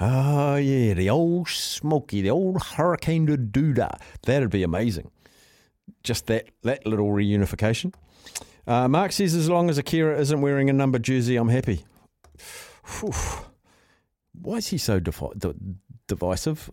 Oh, 0.00 0.56
yeah, 0.56 0.94
the 0.94 1.10
old 1.10 1.50
Smoky, 1.50 2.22
the 2.22 2.30
old 2.30 2.62
Hurricane 2.62 3.26
Doodah. 3.26 4.00
That'd 4.22 4.48
be 4.48 4.62
amazing. 4.62 5.10
Just 6.02 6.26
that, 6.28 6.46
that 6.62 6.86
little 6.86 7.08
reunification. 7.08 7.92
Uh, 8.66 8.88
Mark 8.88 9.12
says, 9.12 9.34
as 9.34 9.48
long 9.48 9.70
as 9.70 9.78
Akira 9.78 10.18
isn't 10.18 10.40
wearing 10.40 10.68
a 10.68 10.72
number 10.72 10.98
jersey, 10.98 11.36
I'm 11.36 11.48
happy. 11.48 11.84
Whew. 13.00 13.12
Why 14.40 14.56
is 14.56 14.68
he 14.68 14.78
so 14.78 14.98
defi- 14.98 15.54
divisive? 16.08 16.70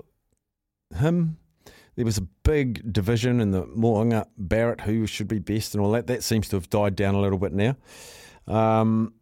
Him, 0.95 1.37
there 1.95 2.05
was 2.05 2.17
a 2.17 2.27
big 2.43 2.91
division 2.91 3.39
in 3.39 3.51
the 3.51 3.65
Mo'unga 3.65 4.27
Barrett, 4.37 4.81
who 4.81 5.05
should 5.05 5.27
be 5.27 5.39
best 5.39 5.75
and 5.75 5.83
all 5.83 5.91
that. 5.91 6.07
That 6.07 6.23
seems 6.23 6.49
to 6.49 6.55
have 6.55 6.69
died 6.69 6.95
down 6.95 7.15
a 7.15 7.21
little 7.21 7.37
bit 7.37 7.53
now. 7.53 7.75
Um, 8.47 9.13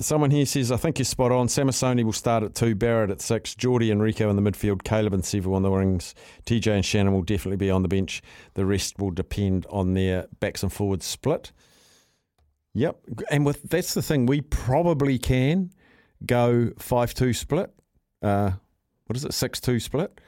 someone 0.00 0.30
here 0.30 0.46
says, 0.46 0.72
I 0.72 0.76
think 0.76 0.98
you're 0.98 1.04
spot 1.04 1.32
on. 1.32 1.46
Samisoni 1.46 2.04
will 2.04 2.12
start 2.12 2.42
at 2.42 2.54
two, 2.54 2.74
Barrett 2.74 3.10
at 3.10 3.20
six, 3.20 3.54
Jordie 3.54 3.90
and 3.90 4.00
Rieko 4.00 4.28
in 4.28 4.36
the 4.36 4.50
midfield, 4.50 4.82
Caleb 4.82 5.14
and 5.14 5.22
Sevu 5.22 5.54
on 5.54 5.62
the 5.62 5.70
wings, 5.70 6.14
TJ 6.46 6.74
and 6.74 6.84
Shannon 6.84 7.12
will 7.12 7.22
definitely 7.22 7.56
be 7.56 7.70
on 7.70 7.82
the 7.82 7.88
bench. 7.88 8.22
The 8.54 8.66
rest 8.66 8.98
will 8.98 9.10
depend 9.10 9.66
on 9.70 9.94
their 9.94 10.26
backs 10.40 10.62
and 10.62 10.72
forwards 10.72 11.06
split. 11.06 11.52
Yep. 12.74 12.98
And 13.30 13.44
with 13.44 13.62
that's 13.62 13.94
the 13.94 14.02
thing, 14.02 14.26
we 14.26 14.40
probably 14.40 15.18
can 15.18 15.70
go 16.24 16.70
5 16.78 17.14
2 17.14 17.32
split. 17.32 17.70
Uh, 18.22 18.52
what 19.06 19.16
is 19.16 19.24
it, 19.24 19.34
6 19.34 19.60
2 19.60 19.80
split? 19.80 20.20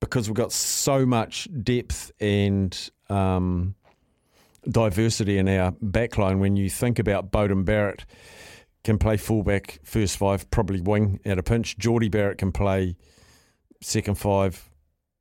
Because 0.00 0.28
we've 0.28 0.36
got 0.36 0.52
so 0.52 1.04
much 1.04 1.48
depth 1.62 2.12
and 2.20 2.90
um, 3.08 3.74
diversity 4.68 5.38
in 5.38 5.48
our 5.48 5.72
backline. 5.72 6.38
When 6.38 6.56
you 6.56 6.70
think 6.70 6.98
about 6.98 7.30
Beauden 7.30 7.64
Barrett, 7.64 8.04
can 8.84 8.98
play 8.98 9.16
fullback, 9.16 9.80
first 9.82 10.16
five, 10.16 10.50
probably 10.50 10.80
wing 10.80 11.20
at 11.24 11.38
a 11.38 11.42
pinch. 11.42 11.76
Jordie 11.78 12.08
Barrett 12.08 12.38
can 12.38 12.52
play 12.52 12.96
second 13.82 14.16
five, 14.16 14.70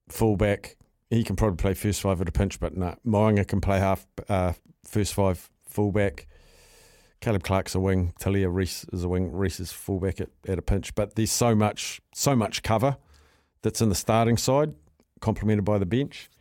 fullback. 0.10 0.78
He 1.10 1.24
can 1.24 1.36
probably 1.36 1.58
play 1.58 1.74
first 1.74 2.02
five 2.02 2.22
at 2.22 2.30
a 2.30 2.32
pinch, 2.32 2.60
but 2.60 2.78
no. 2.78 2.96
Mo'unga 3.06 3.46
can 3.46 3.62
play 3.62 3.80
half, 3.80 4.06
uh, 4.30 4.54
first 4.86 5.14
five, 5.14 5.50
fullback. 5.78 6.26
Caleb 7.22 7.44
Clarke's 7.44 7.76
a 7.76 7.80
wing. 7.80 8.14
Tele'a 8.20 8.50
Reece 8.50 8.84
is 8.92 9.04
a 9.04 9.08
wing. 9.08 9.32
Reece 9.32 9.60
is 9.60 9.72
fullback 9.72 10.20
at, 10.20 10.30
at 10.48 10.58
a 10.58 10.64
pinch. 10.64 10.96
But 10.96 11.14
there's 11.14 11.32
so 11.32 11.54
much, 11.54 12.02
so 12.16 12.36
much 12.36 12.64
cover 12.64 12.98
that's 13.62 13.80
in 13.80 13.90
the 13.90 13.96
starting 13.96 14.38
side, 14.38 14.74
complemented 15.20 15.66
by 15.66 15.78
the 15.78 15.86
bench. 15.86 16.32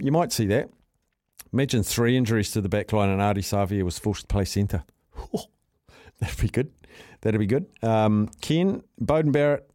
You 0.00 0.10
might 0.10 0.32
see 0.32 0.46
that. 0.46 0.70
Imagine 1.52 1.84
three 1.84 2.16
injuries 2.16 2.50
to 2.50 2.60
the 2.60 2.68
back 2.68 2.92
line 2.92 3.10
and 3.10 3.20
Ardie 3.20 3.44
Savea 3.44 3.84
was 3.84 3.96
forced 3.96 4.22
to 4.22 4.26
play 4.26 4.44
centre. 4.44 4.82
that'd 6.18 6.40
be 6.40 6.48
good. 6.48 6.72
That'd 7.20 7.38
be 7.38 7.46
good. 7.46 7.66
Um, 7.80 8.28
Ken, 8.40 8.82
Beauden 9.00 9.30
Barrett, 9.30 9.70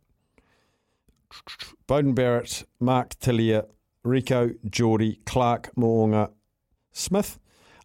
Beauden 1.87 2.13
Barrett, 2.13 2.65
Mark 2.81 3.17
Tele'a, 3.19 3.65
Rieko, 4.05 4.57
Jordie, 4.69 5.21
Clarke, 5.25 5.71
Mo'unga, 5.77 6.31
Smith, 6.91 7.39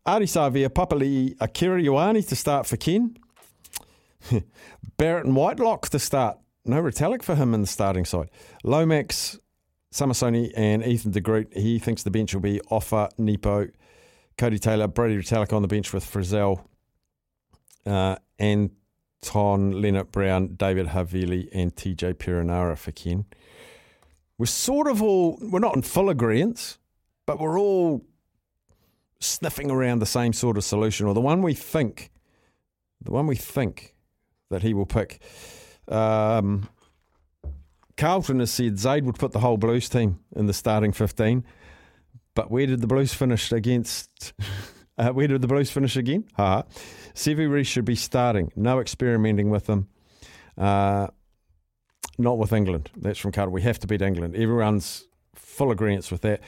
Papali'i, 0.06 1.36
Akira 1.40 1.80
Ioane 1.80 2.26
to 2.28 2.36
start 2.36 2.66
for 2.66 2.76
Ken. 2.76 3.16
Barrett 4.96 5.26
and 5.26 5.36
Whitelock 5.36 5.88
to 5.90 5.98
start. 5.98 6.38
No 6.64 6.80
Retallick 6.80 7.22
for 7.22 7.34
him 7.34 7.54
in 7.54 7.60
the 7.60 7.66
starting 7.66 8.04
side. 8.04 8.30
Lomax, 8.62 9.38
Samisoni, 9.92 10.52
and 10.56 10.84
Ethan 10.84 11.10
de 11.12 11.20
Groot. 11.20 11.52
He 11.56 11.78
thinks 11.78 12.02
the 12.02 12.10
bench 12.10 12.34
will 12.34 12.40
be 12.40 12.60
Ofa, 12.70 13.10
Nepo, 13.18 13.68
Codie 14.38 14.60
Taylor, 14.60 14.86
Brodie 14.86 15.18
Retallick 15.18 15.52
on 15.52 15.62
the 15.62 15.68
bench 15.68 15.92
with 15.92 16.04
Frizell, 16.04 16.64
uh, 17.84 18.16
Anton 18.38 18.70
Lienert-Brown, 19.74 20.54
David 20.54 20.88
Havili, 20.88 21.48
and 21.52 21.74
TJ 21.74 22.14
Perenara 22.14 22.78
for 22.78 22.92
Ken. 22.92 23.24
We're 24.38 24.46
sort 24.46 24.88
of 24.88 25.02
all, 25.02 25.38
we're 25.40 25.58
not 25.58 25.76
in 25.76 25.82
full 25.82 26.08
agreement, 26.08 26.78
but 27.26 27.38
we're 27.38 27.58
all 27.58 28.04
sniffing 29.22 29.70
around 29.70 30.00
the 30.00 30.06
same 30.06 30.32
sort 30.32 30.56
of 30.56 30.64
solution, 30.64 31.06
or 31.06 31.14
the 31.14 31.20
one 31.20 31.42
we 31.42 31.54
think, 31.54 32.10
the 33.00 33.12
one 33.12 33.26
we 33.26 33.36
think 33.36 33.94
that 34.50 34.62
he 34.62 34.74
will 34.74 34.86
pick. 34.86 35.20
Um, 35.88 36.68
Carlton 37.96 38.40
has 38.40 38.50
said 38.50 38.78
Zaid 38.78 39.04
would 39.04 39.18
put 39.18 39.32
the 39.32 39.40
whole 39.40 39.56
Blues 39.56 39.88
team 39.88 40.20
in 40.34 40.46
the 40.46 40.52
starting 40.52 40.92
15. 40.92 41.44
But 42.34 42.50
where 42.50 42.66
did 42.66 42.80
the 42.80 42.86
Blues 42.86 43.14
finish 43.14 43.52
against? 43.52 44.32
Uh, 44.98 45.08
where 45.08 45.26
did 45.26 45.40
the 45.40 45.48
Blues 45.48 45.70
finish 45.70 45.96
again? 45.96 46.22
Ha. 46.36 46.64
Sevu 47.14 47.50
Reece 47.50 47.66
should 47.66 47.86
be 47.86 47.94
starting. 47.94 48.52
No 48.54 48.78
experimenting 48.78 49.48
with 49.48 49.64
them. 49.64 49.88
Uh, 50.56 51.06
not 52.18 52.36
with 52.36 52.52
England. 52.52 52.90
That's 52.94 53.18
from 53.18 53.32
Carter. 53.32 53.50
We 53.50 53.62
have 53.62 53.78
to 53.80 53.86
beat 53.86 54.02
England. 54.02 54.36
Everyone's 54.36 55.06
full 55.34 55.70
agreement 55.70 56.12
with 56.12 56.20
that. 56.20 56.42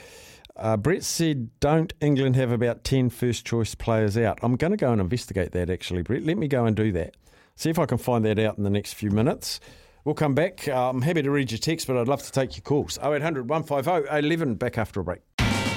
Uh, 0.56 0.76
Brett 0.76 1.02
said, 1.02 1.50
Don't 1.60 1.92
England 2.00 2.36
have 2.36 2.52
about 2.52 2.84
10 2.84 3.10
first 3.10 3.44
choice 3.44 3.74
players 3.74 4.16
out? 4.16 4.38
I'm 4.42 4.56
going 4.56 4.70
to 4.70 4.76
go 4.76 4.92
and 4.92 5.00
investigate 5.00 5.52
that 5.52 5.68
actually, 5.68 6.02
Brett. 6.02 6.22
Let 6.22 6.38
me 6.38 6.48
go 6.48 6.64
and 6.64 6.76
do 6.76 6.92
that. 6.92 7.16
See 7.56 7.70
if 7.70 7.78
I 7.78 7.86
can 7.86 7.98
find 7.98 8.24
that 8.24 8.38
out 8.38 8.58
in 8.58 8.64
the 8.64 8.70
next 8.70 8.94
few 8.94 9.10
minutes. 9.10 9.60
We'll 10.04 10.14
come 10.14 10.34
back. 10.34 10.68
Uh, 10.68 10.90
I'm 10.90 11.02
happy 11.02 11.22
to 11.22 11.30
read 11.30 11.50
your 11.50 11.58
text, 11.58 11.86
but 11.86 11.96
I'd 11.96 12.08
love 12.08 12.22
to 12.22 12.30
take 12.30 12.56
your 12.56 12.62
calls. 12.62 12.98
0800 12.98 13.48
150 13.48 14.16
11 14.16 14.54
back 14.56 14.76
after 14.78 15.00
a 15.00 15.04
break. 15.04 15.20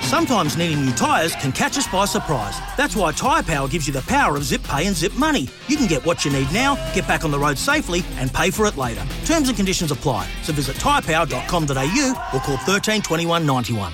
Sometimes 0.01 0.57
needing 0.57 0.85
new 0.85 0.93
tyres 0.93 1.35
can 1.35 1.51
catch 1.51 1.77
us 1.77 1.87
by 1.87 2.05
surprise. 2.05 2.57
That's 2.77 2.95
why 2.95 3.11
Tyre 3.11 3.43
Power 3.43 3.67
gives 3.67 3.87
you 3.87 3.93
the 3.93 4.03
power 4.03 4.37
of 4.37 4.43
zip 4.43 4.63
pay 4.63 4.87
and 4.87 4.95
zip 4.95 5.13
money. 5.15 5.49
You 5.67 5.75
can 5.75 5.87
get 5.87 6.05
what 6.05 6.23
you 6.23 6.31
need 6.31 6.51
now, 6.53 6.75
get 6.93 7.05
back 7.07 7.25
on 7.25 7.31
the 7.31 7.39
road 7.39 7.57
safely, 7.57 8.03
and 8.15 8.33
pay 8.33 8.49
for 8.49 8.65
it 8.67 8.77
later. 8.77 9.05
Terms 9.25 9.49
and 9.49 9.57
conditions 9.57 9.91
apply. 9.91 10.27
So 10.43 10.53
visit 10.53 10.77
tyrepower.com.au 10.77 12.29
or 12.33 12.39
call 12.39 12.57
13 12.57 13.01
21 13.01 13.45
91. 13.45 13.93